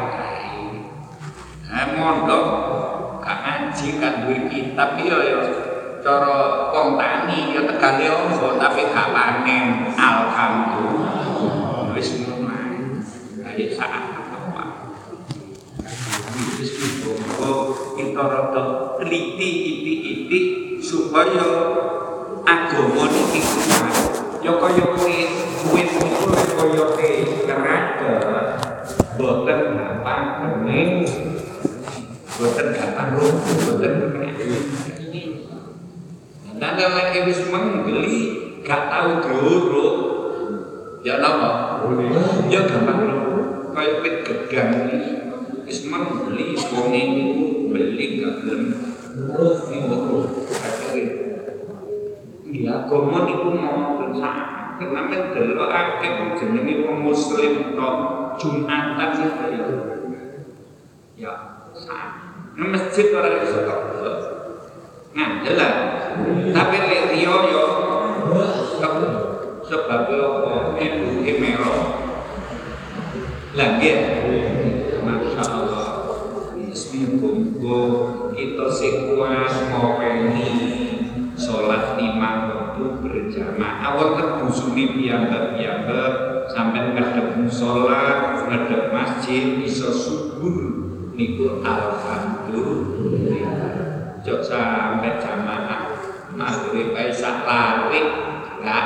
[1.67, 2.45] nah mondok
[3.19, 5.39] gak ngaji gak duwe kitab iya ya.
[5.99, 9.84] Cara wong tani ya tegale ombo tapi gak panen
[21.15, 21.47] supaya
[22.43, 23.87] agama niki kuat
[24.43, 25.31] ya kaya kuwi
[25.63, 27.07] kuwi niku kaya ke
[27.47, 28.11] neraka
[29.15, 31.07] boten gampang bening
[32.35, 33.93] boten gampang lumpuh boten
[36.59, 38.19] Nanti lagi wis menggeli
[38.67, 39.95] gak tahu diurut
[40.99, 41.79] ya napa
[42.51, 44.99] ya gampang lumpuh kaya wit gedang iki.
[45.63, 47.23] Wis menggeli wong niku
[47.71, 48.63] beli gak gelem.
[49.15, 50.44] Iya,
[52.85, 54.37] agama niku ngoten sak.
[54.77, 57.95] Kenapa delok akeh jenenge wong muslim tok
[58.37, 59.65] Jumatan itu ya.
[61.17, 61.33] Ya,
[61.73, 62.05] sak.
[62.53, 63.81] Masjid ora iso tok.
[65.17, 65.73] Ngandel lah.
[66.53, 67.65] Tapi lek riyo yo
[69.65, 71.73] sebab apa ibu emero.
[73.55, 73.87] Lagi
[74.99, 75.87] Masya Allah
[76.59, 78.04] Bismillah
[84.05, 90.61] wonten busune piyambak-piyambak sampai ngadep musola, ngadep masjid iso subur
[91.17, 94.21] niku alhamdulillah.
[94.21, 95.97] Jok sampai jamaah
[96.37, 98.05] maghrib ae sak lari
[98.61, 98.85] enggak.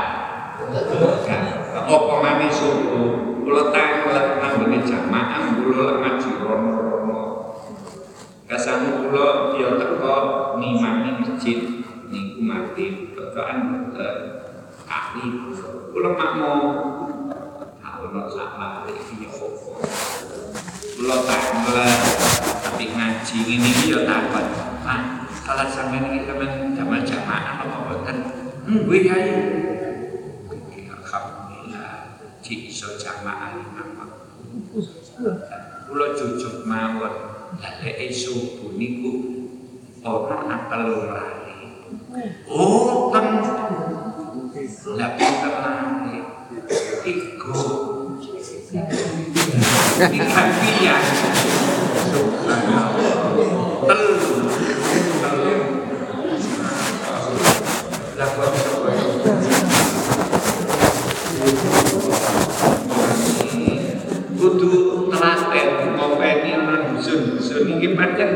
[0.71, 1.43] Enggak.
[1.83, 3.43] Apa maneh subuh?
[3.43, 7.21] Kula tanglet nanggone jamaah kula ngaji rono-rono
[8.45, 10.15] kasane kula ya teko
[10.59, 11.59] ngimami masjid
[12.07, 12.85] niku mati.
[13.15, 13.89] Bacaan
[15.09, 15.25] ahli
[15.89, 16.61] kula makmum
[17.81, 19.73] ono sak lari iki ya apa
[20.93, 21.97] kula tanglet
[22.61, 24.45] tapi ngaji ngene iki ya takon
[24.85, 25.01] Pak
[25.33, 28.17] salah sampean iki sampean jamal jamaah apa mboten?
[28.69, 29.33] Nggih Kyai.
[30.93, 34.13] Alhamdulillah, cik iso jamaah imam.
[35.89, 37.13] Kula jujur mawon,
[37.57, 39.13] lek subuh niku
[40.05, 41.57] ana apel lali.
[42.45, 43.09] Oh.
[44.69, 46.21] Lah pinter lali.
[47.01, 47.57] Iku.
[48.69, 51.01] Ini kafiah.
[52.13, 53.17] Subhanallah.
[53.89, 54.33] Telu.
[55.25, 55.57] Telu.
[58.13, 58.91] Lah kok coba.
[64.39, 68.31] kudu telaten ngopeni ana dusun-dusun iki pancen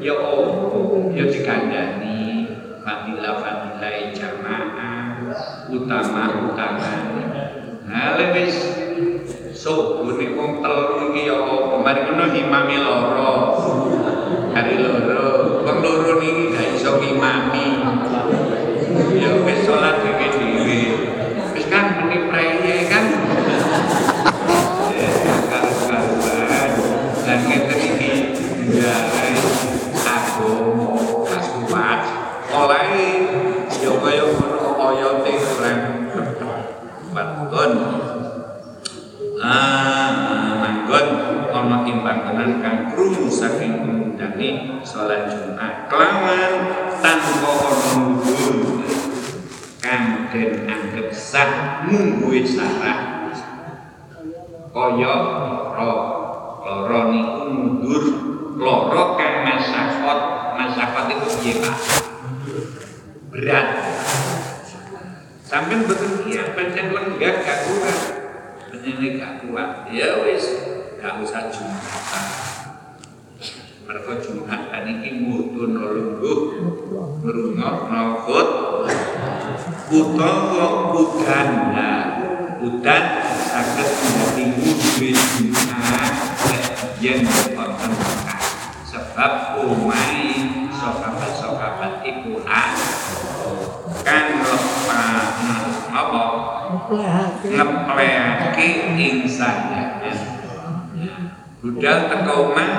[0.00, 2.48] ya apa ya dikandani
[2.80, 5.20] fadilah-fadilah jamaah
[5.68, 6.92] utama-utama
[7.84, 8.56] nah lek wis
[9.52, 13.32] subuh nek wong telu iki ya apa mari ngono imame loro
[14.56, 17.84] hari loro wong loro niki gak iso ngimami
[19.18, 20.80] ya wis salat dhewe-dhewe
[21.52, 23.04] wis kan meni preye kan
[25.50, 26.70] karu-karuan
[27.24, 28.12] dan ngeten iki
[28.68, 29.32] njalai
[30.04, 30.88] agama
[31.26, 32.00] kasuwat
[32.54, 32.88] oleh
[33.80, 35.80] ya kaya ngono oyote urang
[37.14, 37.72] Manggon
[39.44, 41.06] Ah, manggon
[41.52, 46.52] ana timbangan kang krungu saking pemudane salat Jumat kelawan
[47.04, 48.82] tanpa ana mundur
[49.84, 53.30] kang den anggap sah mungguhe syarat
[55.14, 55.92] lara
[56.64, 58.04] lara niku mundur.
[58.54, 60.20] Lara kang masakot
[60.58, 61.76] masakot itu piye Pak?
[63.34, 63.68] Berat.
[65.44, 67.98] Sampean betul iya pancen lenggah gak kuat.
[68.70, 70.44] Pancen gak kuat ya wis.
[70.98, 72.24] Gak usah jumatan.
[73.84, 76.38] Mereka jumatan iki mudun lungguh
[77.24, 78.48] ngrungokno khut
[79.92, 82.04] utawa udan nah
[82.64, 83.04] udan
[87.04, 87.20] yen
[87.52, 88.40] wonten Mekah
[88.88, 90.40] sebab umai
[90.72, 92.72] sokabat-sokabat ibu A
[94.00, 95.36] kan lepas
[95.92, 96.24] apa?
[97.44, 100.16] Ngeplehake ing sandangan
[101.60, 102.72] budal teko omah.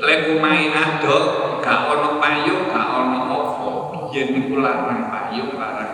[0.00, 1.16] Lek omahe ado
[1.60, 3.68] gak ana payung gak ana apa
[4.16, 5.92] yen niku larang payung larang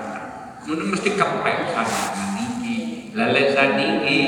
[0.70, 2.29] mesti kepek sandangan
[3.28, 4.20] lek saniki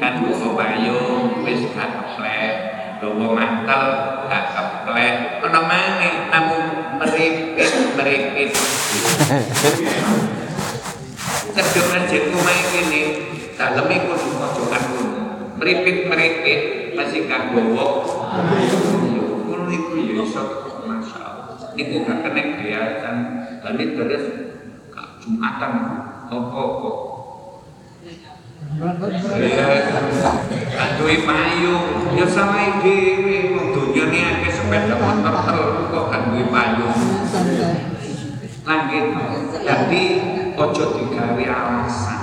[0.00, 2.54] kan nggo payung wis gak keplek.
[2.98, 3.84] Gawa mantel
[4.32, 5.44] gak keplek.
[5.44, 6.62] Ana maneh namun
[6.96, 8.50] meripit meripit.
[11.52, 13.02] Cedhek aja kumahe kene
[13.58, 15.22] daleme kudu pojokan ngono
[15.58, 16.60] meripit-meripit
[16.94, 18.06] masih gak gowo.
[19.44, 20.42] Ngono iku ya iso
[20.86, 21.74] masyaallah.
[21.74, 23.16] Niku gak kena kelihatan
[23.60, 24.24] lan terus
[24.94, 25.72] gak jumatan
[26.28, 27.07] apa-apa
[30.78, 36.44] Aduh payung, ya sama dhewe wong donya ni akeh sepeda motor telu kok gak duwe
[36.52, 36.92] payung.
[38.68, 39.06] Langit.
[39.64, 40.04] Jadi
[40.52, 42.22] ojo digawe alasan.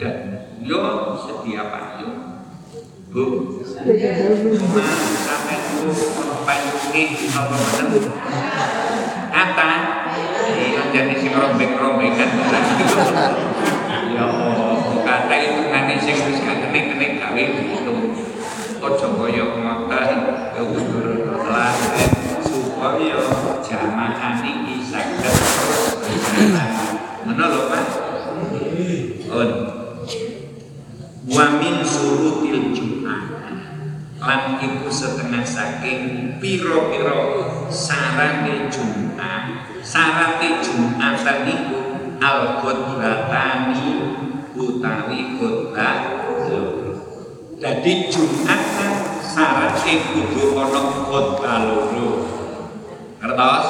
[0.00, 0.80] Dan yo
[1.20, 2.48] sedia payung.
[3.12, 5.92] Bu, sampe ku
[6.48, 8.08] payunge apa mboten?
[9.32, 9.68] Kata,
[10.56, 12.30] iya jadi sing rombeng-rombengan.
[14.12, 18.02] Ya Allah, kata itu ngene sing wis gak kene-kene gawe dihitung.
[18.82, 20.20] Ojo kaya ngoten,
[20.58, 22.10] kudu laten
[22.42, 23.18] supaya
[23.62, 25.22] jamaah iki saged
[27.30, 27.86] lho, Pak.
[29.32, 29.50] On.
[31.30, 33.24] Wa min surutil Jumat.
[34.22, 36.02] Lan iku setengah saking
[36.42, 37.18] piro-piro
[37.70, 39.66] sarane Jumat.
[39.82, 41.80] Sarate Jumat niku
[42.18, 43.86] al-qudratani
[44.54, 46.11] utawi khutbah.
[47.62, 52.26] Jadi Jumat kan syarat ke kudu ono kota loro.
[53.22, 53.66] Ngertos?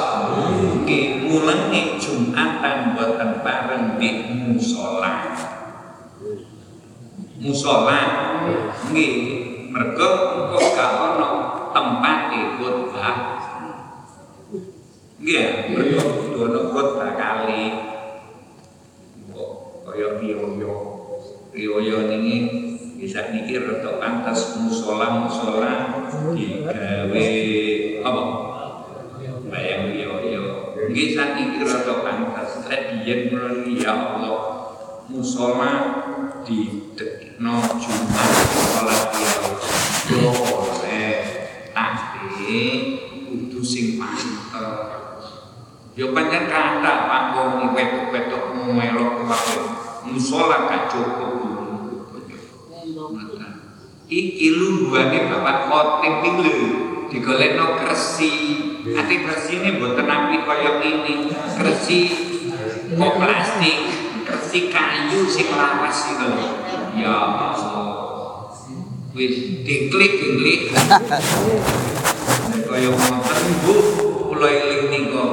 [0.88, 5.36] Ki mulangi Jumatan buatan bareng di musala.
[7.36, 8.01] Musala
[8.88, 9.12] nggih,
[9.68, 10.09] mergo
[10.40, 11.28] engko gak ana
[11.76, 12.40] tempat ke
[15.20, 17.64] Nggih, mergo kudu ono kota kali.
[19.28, 19.53] Kok,
[19.84, 20.76] kaya riyo-riyo.
[21.53, 22.72] Riyo-riyo ini
[23.03, 26.07] bisa niki rada pantes musola musola
[26.38, 27.30] digawe
[27.98, 28.22] apa
[29.50, 30.44] bayang riyo riyo
[30.86, 33.03] nggih sakiki rada pantes lek
[33.34, 34.38] mulai ya Allah
[35.11, 35.70] musola
[36.46, 38.30] di dekno Jumat
[38.70, 39.11] salat
[40.07, 41.18] riyo boleh
[41.74, 42.38] tapi
[43.26, 45.26] kudu sing pantes.
[45.92, 49.61] Yo pancen kata Pak wong wetok-wetok melok kabeh.
[50.09, 51.41] Musola gak cukup.
[54.13, 56.57] Iki lungguane Bapak Khotib iki lho
[57.09, 58.31] digolekno kersi
[59.57, 61.33] ini mboten api kaya ini.
[61.33, 61.99] Kersi
[62.93, 63.79] kok plastik,
[64.29, 66.49] kersi kayu sing lawas iki lho.
[67.01, 67.57] Ya Allah.
[69.17, 70.61] Wis diklik diklik.
[72.73, 73.77] Kaya ngoten Bu,
[74.33, 75.25] kula eling nika.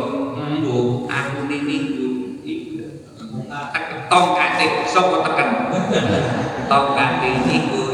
[0.60, 2.00] Bu, aku niku
[4.10, 5.50] tongkate sapa teken
[6.72, 7.89] tongkate niku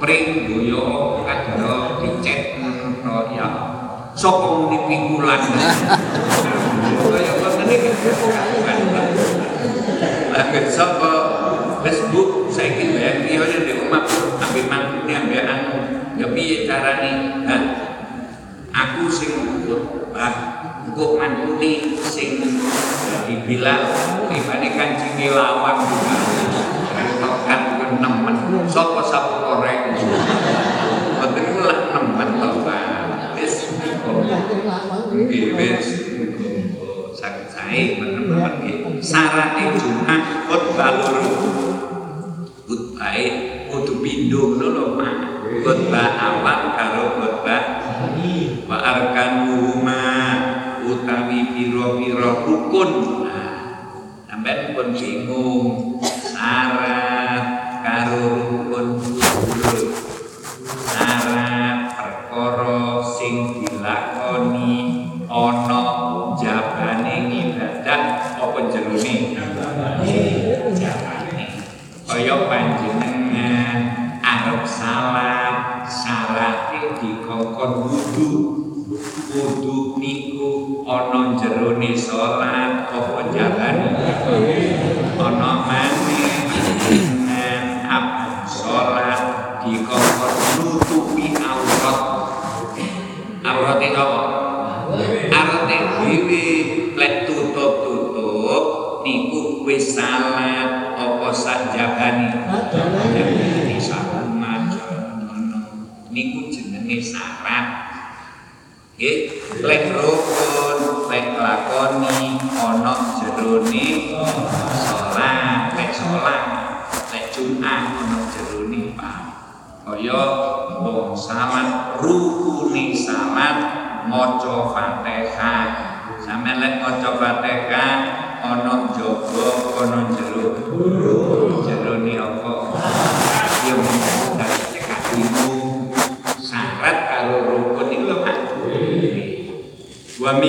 [0.00, 0.84] pring Bu ya
[1.24, 3.48] kadang dicet ngono ya
[4.16, 5.40] sapa muni pikulan?
[7.06, 7.90] Kaya ngoten iki
[10.32, 11.12] lah sapa?
[11.84, 14.04] Wis Bu saiki bayar kiyo di omah
[14.40, 15.76] ambil mangkune ambil anu.
[16.16, 17.44] Ya piye carane?
[17.44, 17.56] Ha
[18.72, 19.32] aku sing
[20.16, 20.34] ah
[20.96, 22.40] kok mantune sing
[23.28, 23.84] dibilang
[24.28, 26.35] pribadi kancing lawan juga
[28.76, 29.56] sapa sapa
[31.16, 33.72] betul itu lah nemen tokan wis
[35.16, 35.86] nggih wis.
[37.16, 39.00] Sakit sae teman-teman nggih.
[39.00, 41.24] Sarate Jumat khotbah loro
[42.68, 43.16] khotbah
[43.72, 45.16] kudu pindho ngono lho Pak.
[45.64, 47.62] Khotbah awal karo khotbah
[48.68, 50.04] wa arkanuhuma
[50.84, 52.90] utawi piro-piro rukun.
[54.28, 55.85] Sampai pun bingung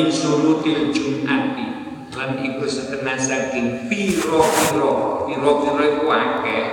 [0.08, 1.68] min syurutil jum'ati.
[2.16, 6.66] Lan iku setengah saking piro-piro piro-piro iku akeh.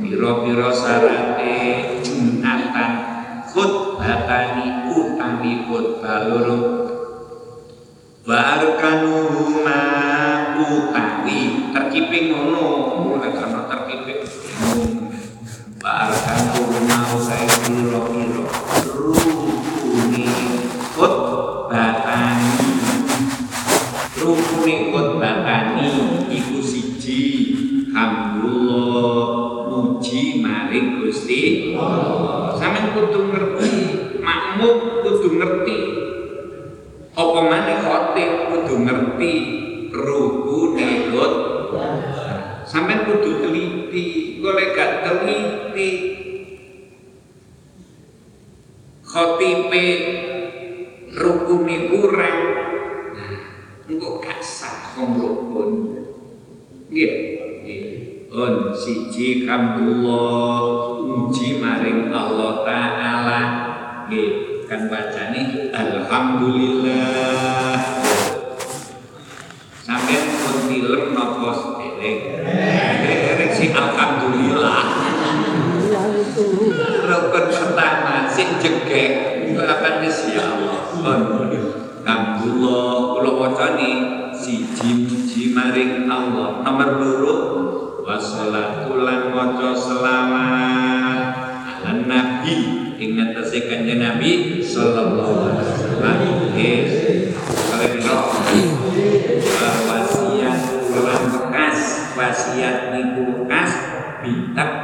[0.00, 1.52] Piro-piro syarate
[2.00, 2.90] jum'atan
[3.52, 6.81] khutbatani utawi khutbah loro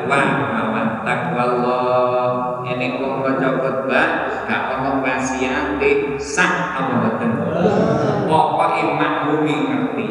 [0.09, 2.33] bitakwa lawan takwa Allah
[2.65, 5.21] ini kok gak
[6.17, 7.31] sah apa mboten
[8.25, 10.07] pokoke maklumi ngerti.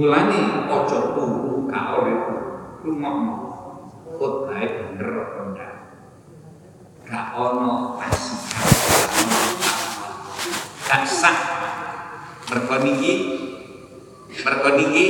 [0.00, 0.38] Mulane
[0.72, 2.16] aja turu gak oleh
[2.80, 3.34] rumahmu
[4.16, 5.72] khotbah bener apa ndak?
[7.04, 8.68] Gak ono fasikan
[10.88, 11.38] gak sah
[12.50, 13.12] mergo niki
[14.42, 15.04] mergo niki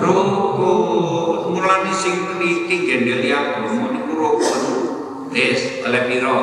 [0.00, 4.62] rukun mulane sing teliti gendeli agama niku rukun
[5.32, 6.36] wis oleh piro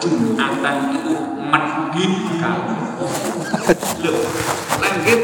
[0.00, 1.14] wong sak Jumatan iku
[1.52, 2.76] medhit kali.
[4.00, 4.14] Lho,
[4.80, 5.20] langit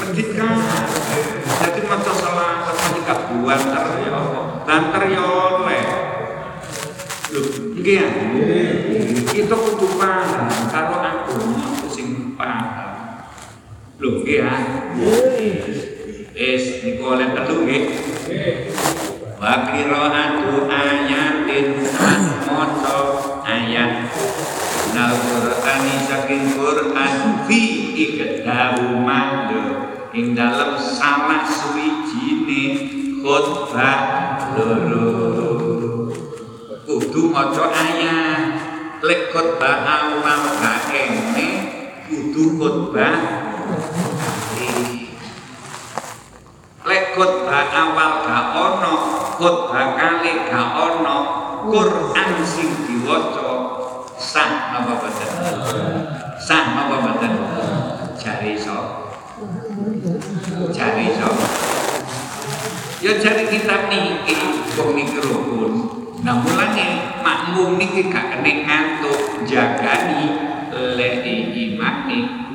[0.00, 0.66] medhit kali.
[1.56, 4.20] Jadi maca selawat ketika buat ter ya.
[4.66, 5.86] Banter ya oleh.
[7.30, 7.40] Lho,
[7.78, 8.06] iki ya.
[9.30, 12.66] Kita kudu paham karo agama sing paham.
[14.02, 14.52] Lho, iki ya.
[16.36, 17.84] Wis niku oleh telu nggih.
[19.36, 22.95] Wa qiraatu ayatin lan maca
[26.36, 27.60] Saking Qur'an fi
[27.96, 32.92] ikdahu mando ing dalem salah suwijine
[33.24, 36.12] khutbah loro.
[36.84, 38.52] Kudu maca ayat
[39.00, 41.48] lek khutbah awal gak kene
[42.04, 43.16] kudu khutbah
[46.84, 48.94] lek khutbah awal gak ono,
[49.40, 51.16] khutbah kali gak ono,
[51.72, 53.48] Quran sing diwaca
[54.20, 56.15] sah napa boten?
[56.46, 57.42] Sah napa boten?
[58.14, 59.10] Jari iso.
[60.70, 61.30] Jari iso.
[63.02, 64.38] Ya jari kitab niki
[64.78, 65.74] wong niki rukun.
[66.22, 70.38] Nah mulane makmum niki gak kena ngantuk jagani
[70.70, 72.46] lek imami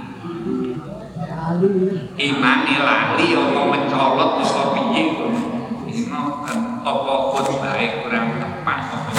[2.16, 5.04] imane lali apa mencolot apa piye
[5.92, 6.24] ino
[6.80, 9.12] apa khotbahe kurang tepat apa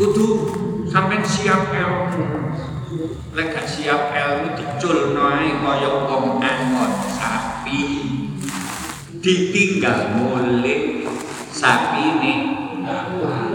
[0.00, 0.28] kudu
[0.88, 2.51] sampean siap ilmu
[3.32, 8.04] lek siap ilmu diculno ae kaya wong angon sapi
[9.24, 11.08] ditinggal mulih
[11.48, 12.52] sapine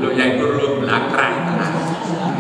[0.02, 1.34] lho ya iku lho blakrak.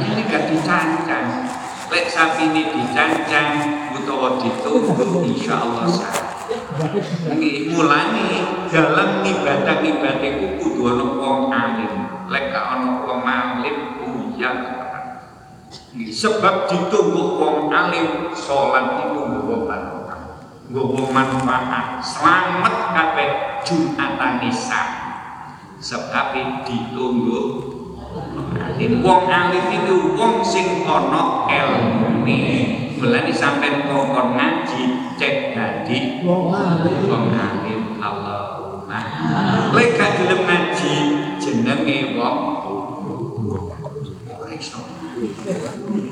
[0.01, 1.45] Ini gak dicancang.
[1.93, 3.49] Lek sapine dicancang
[3.93, 6.17] utawa ditunggu insya Allah sah.
[7.37, 8.29] Nggih mulane
[8.73, 10.66] dalam ibadah-ibadah iku
[16.17, 20.21] sebab ditunggu wong alim salat itu nggawa barokah.
[20.73, 23.29] Nggawa manfaat, selamat kabeh
[23.61, 24.81] Jumatan Nisa.
[25.77, 26.33] Sebab
[26.65, 27.41] ditunggu
[28.57, 29.05] alim.
[29.05, 32.49] Wong alim itu wong sing ana ilmune.
[32.97, 37.05] Mulane sampean kongkon ngaji cek dadi Wong alim.
[37.05, 38.99] wong alim Allahumma.
[39.69, 40.93] Lek gak gelem ngaji
[41.37, 42.37] jenenge wong
[44.33, 44.96] ora iso.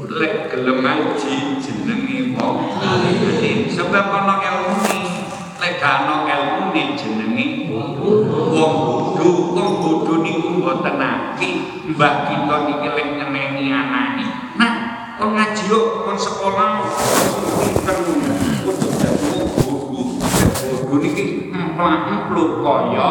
[0.10, 3.70] Lek gelem ngaji jenenge wong alim.
[3.70, 5.30] Sebab ana ilmune.
[5.62, 8.42] Lek gak ana ilmune jenenge wong bodho.
[9.54, 11.50] Wong bodho niku mboten nabi.
[11.94, 14.26] Mbah kita niki lek nyeneni anake.
[14.58, 14.74] Nah,
[15.22, 16.90] kon ngaji yuk, kon sekolah,
[17.62, 17.98] pinter,
[18.66, 20.18] untuk jadi guru,
[20.66, 23.10] guru niki empluk kaya,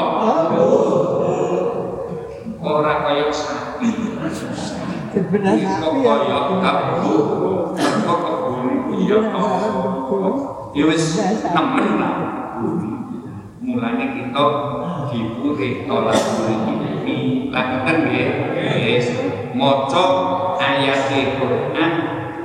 [2.64, 4.18] orang kaya sapi,
[5.14, 5.54] Benar.
[5.54, 6.38] Kok sapi ya.
[8.02, 8.66] kok kebun,
[8.98, 9.18] iya
[10.74, 11.06] ya wis
[11.54, 12.14] nemen lah.
[13.64, 14.46] Mulane kita
[15.08, 16.18] dipurih tolak
[16.50, 19.06] ini, lakukan ya, yes,
[19.54, 20.04] maca
[20.58, 21.08] ayat
[21.38, 21.92] Quran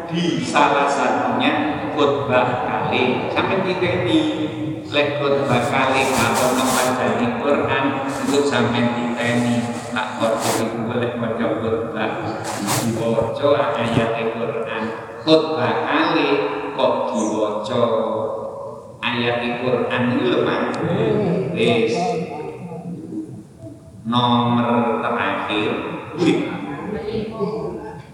[0.07, 1.86] di salah satunya
[2.63, 3.34] kali.
[3.34, 4.20] Sampai kita ini
[4.89, 5.22] lek
[5.70, 9.57] kali kalau membaca Quran itu sampai kita ini.
[9.89, 11.45] Tak itu boleh baca
[13.39, 14.83] dibaca ayat Quran.
[15.23, 16.29] Khutbah kali
[16.75, 17.83] kok dibaca
[18.99, 20.61] ayat Quran itu lemah
[21.55, 21.95] Wis.
[24.03, 25.71] nomor terakhir.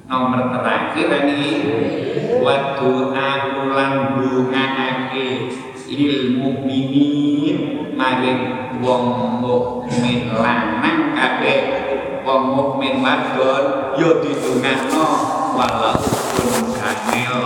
[0.06, 1.46] Nomor terakhir ini.
[2.46, 5.50] Waktu aku landungake
[5.90, 7.58] lil mukminin
[7.98, 8.42] maring
[8.84, 11.95] wong mukmin lanang kabeh
[12.26, 15.06] wong mukmin wadon yo didongakno
[15.54, 17.38] walaupun kanel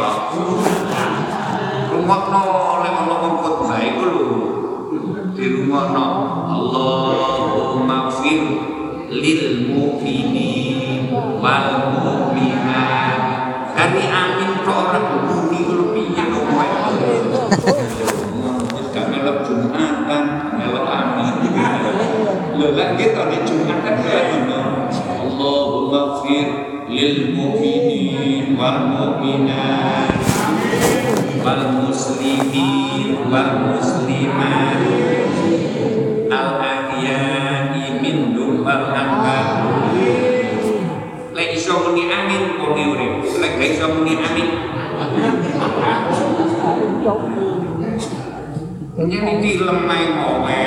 [1.92, 2.42] rungokno
[2.80, 4.28] oleh ana wong khotbah iku lho
[5.36, 6.06] dirungokno
[6.48, 8.44] Allahumma fir
[9.12, 11.12] lil mu'minin
[11.44, 13.20] wal mukminat
[13.76, 16.68] kami amin to ora bumi lho piye kok kowe
[18.96, 20.24] gak melok jumatan
[20.56, 21.36] melok amin
[22.56, 23.28] lho lek kita
[33.80, 34.80] muslimat.
[36.30, 39.48] Al ahyai minhum wal amwat
[41.34, 43.14] lek iso muni amin wong e urip.
[43.40, 44.48] Lek gak iso muni amin
[49.00, 50.64] Ini di lemai kowe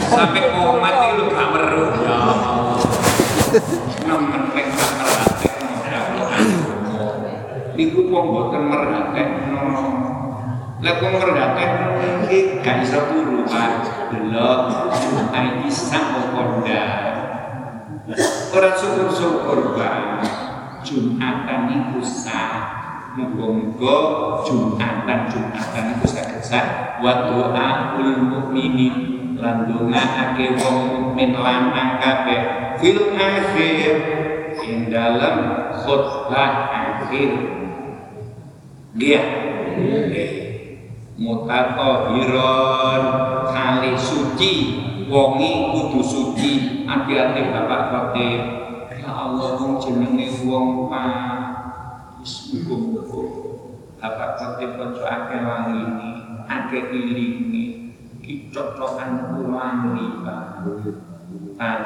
[0.00, 2.18] sampai komat itu gak meruh ya.
[4.08, 5.50] Nemen lek gak merhatek
[8.00, 9.60] Niku wong boten merhatekno.
[10.80, 14.08] Lek wong merhatekno iki gak iso turu Pak.
[14.08, 16.84] Delok Jumat iki sak konda.
[18.56, 20.24] Ora syukur-syukur Pak.
[20.80, 22.80] Jumatan iku sah.
[23.20, 23.96] Muga-muga
[24.48, 28.96] Jumatan Jumatan iku saged sah wa doaul mukminin
[29.36, 32.40] lan dongaake wong mukmin lanang kabeh
[32.80, 33.92] fil akhir
[34.64, 37.60] ing dalam khutbah akhir
[38.98, 39.22] dia
[41.20, 43.02] mutatohiron
[43.52, 44.52] kali suci
[45.06, 46.52] wongi kudu suci.
[46.90, 48.40] Hati-hati bapak khotib
[48.90, 53.22] ya Allah wong jenenge wong pak wis muga-muga
[54.02, 55.86] bapak khotib kanca akeh wangi
[56.50, 57.94] akeh ilingi.
[58.18, 60.66] Ki cocokan kulangi pak.
[61.60, 61.80] Pak,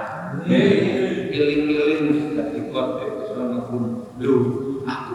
[1.35, 4.09] iling-iling dadi khotib sono pun.
[4.17, 4.64] Lho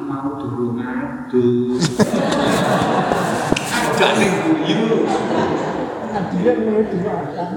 [0.10, 1.86] mau durung adus
[4.02, 5.06] gak ning guyu
[6.30, 7.50] Dia mau dimakan.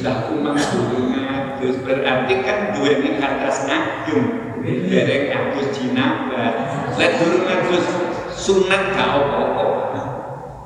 [0.00, 6.52] lah aku mau durung adus berarti kan duweni atas agem derek adus jinabah
[6.96, 7.84] lek durung adus
[8.32, 9.66] sunat gak apa-apa.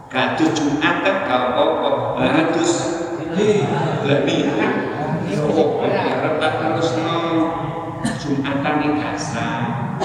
[0.06, 1.90] Gak adus jumatan gak apa-apa.
[2.14, 2.72] Lah adus
[4.06, 4.74] lah niat
[5.90, 7.19] arep tak terusno
[8.30, 9.98] jumatan gak sah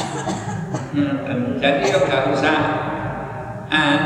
[0.95, 2.57] Hmm, jadi yo gak usah
[3.67, 3.99] ah,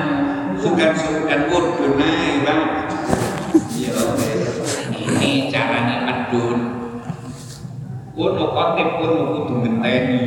[0.58, 2.90] sukan-sukan urdun ae, Bang.
[3.78, 3.98] Yo,
[4.98, 6.60] ini caranya medun.
[8.14, 10.22] Kudu khotib pun kudu ngenteni.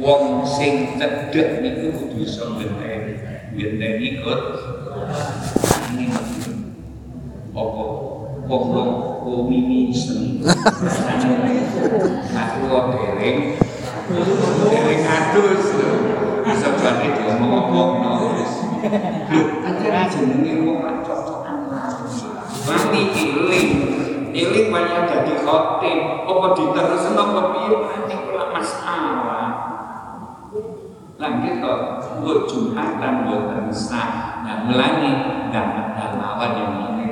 [0.00, 3.12] Wong sing cedhek niku kudu iso ngenteni.
[3.52, 4.08] Ngenteni.
[5.92, 6.04] Ini
[7.52, 7.82] apa
[8.48, 8.90] wong
[9.20, 10.40] komini seni.
[12.32, 12.64] Aku
[12.96, 13.60] dereng
[14.72, 15.68] Dereng adus
[16.48, 18.12] bisa berarti diomong-omong no.
[19.28, 21.56] Lho, akhirnya jenenge wong kan cocokan
[22.64, 23.70] Wangi iling,
[24.32, 29.48] iling banyak jadi khotib, apa diterusno apa piye nanti kula masalah.
[31.20, 31.80] Lanjut kok,
[32.24, 34.40] buat Jumatan buat sah.
[34.44, 35.12] Nah, mulane
[35.52, 37.06] dan ada lawan yang ini.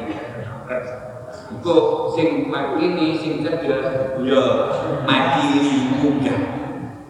[1.47, 4.42] Kok sing ini sing cedek ya
[5.07, 6.42] makili munggah.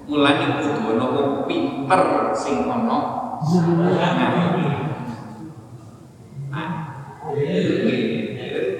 [0.07, 2.99] Mulane kudu ana wong pinter sing ana.
[6.53, 6.68] Nah,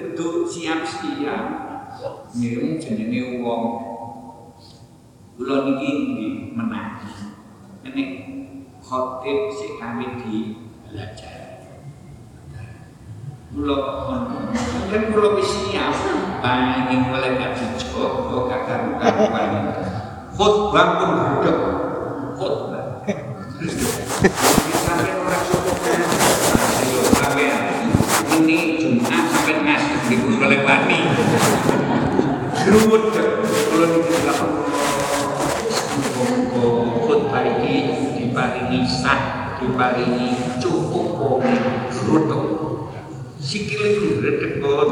[0.01, 1.45] kudu siap-siap.
[2.37, 3.63] Ngirim jenenge wong
[5.37, 7.01] kula niki nggih menang.
[7.81, 8.03] Ini
[8.81, 10.35] khotib sing kami di
[10.85, 11.46] belajar.
[13.57, 13.73] Kula
[14.93, 15.89] kan kula wis siap
[16.45, 19.73] banging oleh gak dicoba gak karu-karuan.
[20.37, 21.57] Khotbah pun budak.
[22.37, 23.01] Khotbah.
[24.85, 27.89] Sampai orang cukup Ayo sampean
[28.37, 30.99] ini Jumat sampai ngasih di oleh wani.
[32.61, 33.41] Grudek.
[33.73, 34.37] Kula niki gak
[37.09, 37.73] khotbah iki
[38.21, 38.85] diparingi
[40.61, 41.41] cukup wong
[41.89, 42.46] krutuk
[43.47, 44.89] sikile gredekon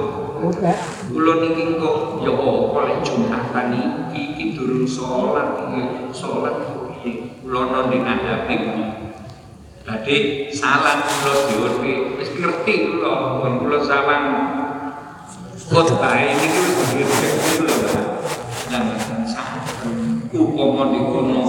[0.48, 0.72] Oke.
[1.12, 5.82] kula niki kok ya apa lek Jumatan iki iki durung salat iki
[6.16, 6.56] salat
[6.96, 8.56] iki kula nang ngadepi
[9.84, 10.16] Dadi
[10.56, 14.24] salat kula dhewe wis ngerti kula pun kula salam
[15.68, 17.28] khotbah ini wis ngerti
[17.60, 17.76] kula.
[18.72, 18.84] Dan
[20.36, 21.44] upama di kono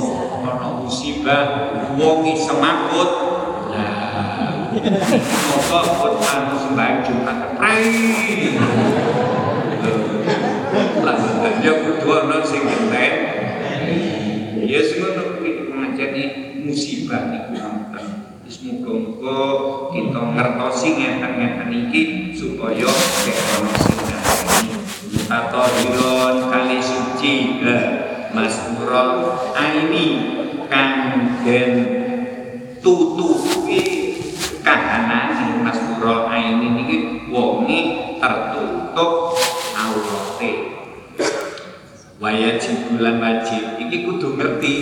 [0.47, 1.43] ana musibah
[1.99, 3.36] wong semakut
[4.77, 7.85] moko khotbah sembahyang Jumat prai
[11.01, 11.17] lah
[11.65, 13.13] ya kudu ana sing ngenten
[14.61, 16.25] ya sing ngono kuwi ngajeni
[16.61, 18.07] musibah niku wonten
[18.45, 19.41] wis muga-muga
[19.97, 22.03] kita ngertosi ngeten-ngeten iki
[22.37, 23.97] supaya nek ana sing
[25.81, 27.65] hilon kali suci
[28.37, 30.07] masmurul aini
[30.69, 31.73] kang den
[32.85, 34.06] tutupi
[34.67, 36.97] kahanane masmurul aini niki
[37.31, 37.79] wonge
[38.19, 39.39] tertutup
[39.79, 40.51] aurate
[42.19, 44.75] wajib bulan wajib iki kudu ngerti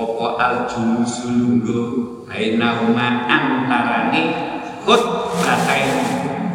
[0.00, 1.80] apa al julusulunggo
[2.24, 4.22] baina huma antarane
[4.88, 5.04] khut
[5.44, 5.92] batain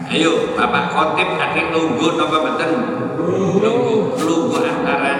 [0.09, 2.72] ayo bapak khotib kate nunggu napa mboten
[3.13, 5.14] nunggu nunggu antarane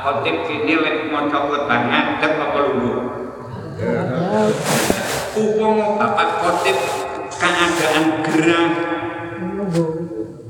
[0.00, 2.98] Khotib kini lek maca khotbah ngadeg apa lungguh
[5.36, 6.76] upama Bapak Khotib
[7.36, 8.68] keadaan gerah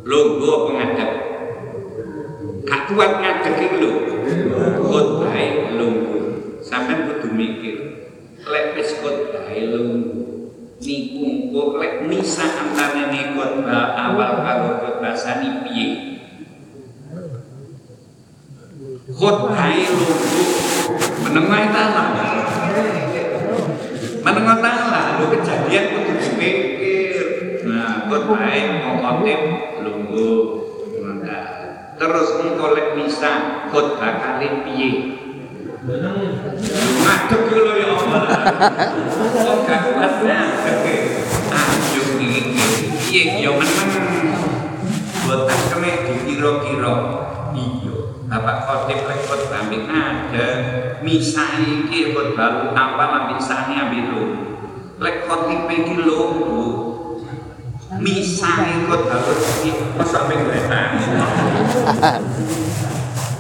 [0.07, 0.51] lungguh.
[0.55, 1.11] Apa ngadeg?
[2.67, 3.91] Gak kuat ngadeg iki lho.
[4.87, 5.35] Khotbah
[5.75, 6.23] lungguh.
[6.63, 7.77] Sampean kudu mikir
[8.47, 10.31] lek wis khotbah lungguh
[10.81, 16.10] niku engko lek misa antarane khotbah awal karo khotbah sani piye
[19.21, 20.49] khotbah lungguh
[21.29, 22.05] menengah taala
[24.25, 27.27] menengah taala lho kejadian kudu dipikir
[27.69, 28.49] nah khotbah
[28.81, 29.41] mau khotib
[29.85, 30.41] lungguh
[32.01, 34.91] terus engko lek misa khotbah kali piye
[35.81, 38.25] Ngadeg ki lho ya Allah.
[39.17, 41.25] Kok gak kuat ngadeg.
[41.49, 42.41] Ayo iki
[43.09, 43.89] piye ya meneng.
[45.25, 47.30] Boten kene dikira-kira.
[48.31, 50.47] Bapak Khotib khotbah ambek ada
[51.03, 54.23] misa iki khotbah awal ambek sane ambek lho.
[55.03, 56.63] Lek khotib iki lho, Bu.
[57.99, 60.91] Misa khotbah iki masa ambek gretan.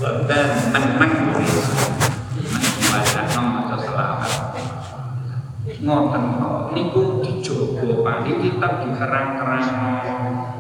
[0.03, 1.91] Boten meneng wis.
[2.91, 4.31] baca nom atau selawat
[5.81, 9.67] ngoten kok niku dijogo Pak di kitab dikerang-kerang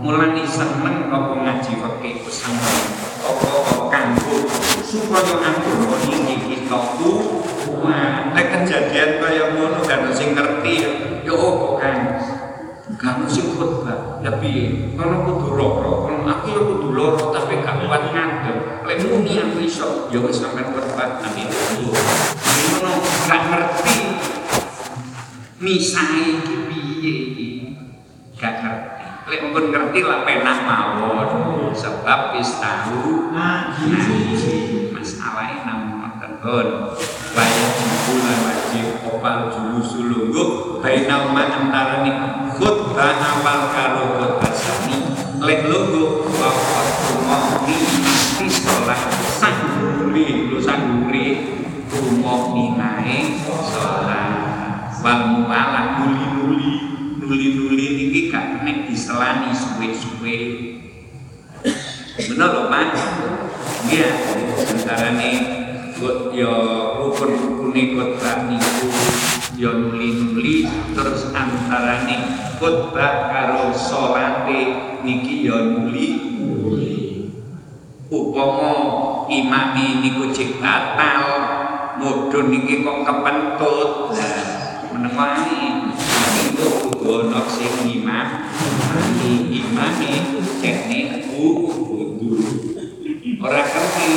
[0.00, 2.88] mulai seneng apa ngaji fikih pesantren
[3.20, 3.50] apa
[3.92, 4.19] kanggo
[4.90, 7.46] supaya anggo iki kita ku
[7.78, 10.90] wah nek kejadian kaya ngono kan sing ngerti ya.
[11.30, 11.96] Apa kan
[12.98, 14.18] kamu sing khotbah.
[14.18, 14.98] Ya piye?
[14.98, 19.62] Kono kudu loro kono aku ya kudu loro tapi gak kuat ngadeg Lek muni aku
[19.62, 21.46] iso, ya wis sampean berbuat amin.
[21.46, 22.92] Ngono
[23.30, 23.98] gak ngerti.
[25.62, 27.48] Misahe iki piye iki.
[28.34, 28.99] Gak ngerti.
[29.30, 31.30] Lek mungkin ngerti lah penak mawon.
[31.70, 33.94] Sebab wis tahu ngaji
[34.90, 36.98] masalahnya namun tegon
[37.30, 37.70] bayar
[38.10, 40.48] bulan wajib opal julu sulungguh
[40.82, 42.10] bainal ma antara nih
[42.58, 44.98] khutbah apal karo khutbah sani
[45.38, 48.98] lek lungguh wakot kumomi nanti sholat
[49.38, 50.50] sangguri.
[50.50, 51.26] Lu sangguri
[51.86, 53.99] kumomi naik sholat
[62.40, 62.96] dina lemah
[63.92, 64.08] ya
[64.56, 65.32] sementara ini
[66.00, 66.48] buat ya
[66.96, 68.88] rukun rukun kotbah niku
[69.60, 70.56] ya nuli nuli
[70.96, 72.16] terus antara ini
[73.28, 74.72] karo sholati
[75.04, 76.08] niki ya nuli.
[78.08, 78.72] Upama
[79.28, 81.24] imam niku cek batal
[82.00, 84.16] mudun niki kok kepentut.
[84.16, 84.40] Nah,
[84.96, 85.92] menemani
[86.48, 88.48] itu gonok sing imam
[89.28, 90.20] ini e, e,
[90.56, 91.19] cekne
[93.40, 94.08] ora kerti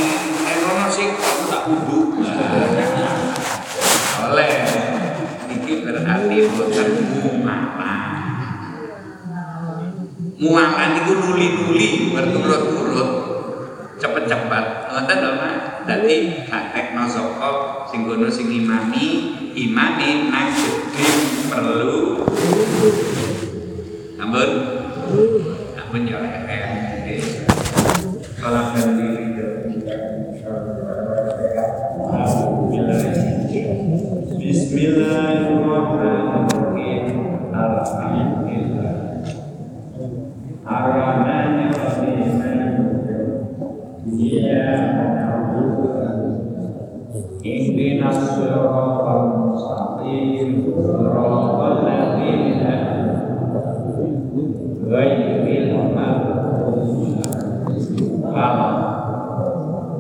[0.43, 1.09] nek ono sing
[1.49, 2.19] tak wudu
[4.29, 4.53] oleh
[5.49, 6.89] iki berarti boten
[7.23, 8.13] muamalah
[10.43, 13.11] muamalah niku nuli-nuli berturut-turut.
[13.95, 14.65] Cepet-cepet.
[14.91, 15.55] Ngoten lho Pak
[15.87, 17.49] dadi kakekno sapa
[17.87, 19.05] sing ngono sing imami
[19.55, 21.07] imami nang gedhe
[21.47, 22.27] perlu.
[24.19, 24.49] Ampun.
[25.79, 26.19] Ampun ya
[28.43, 29.22] eh salam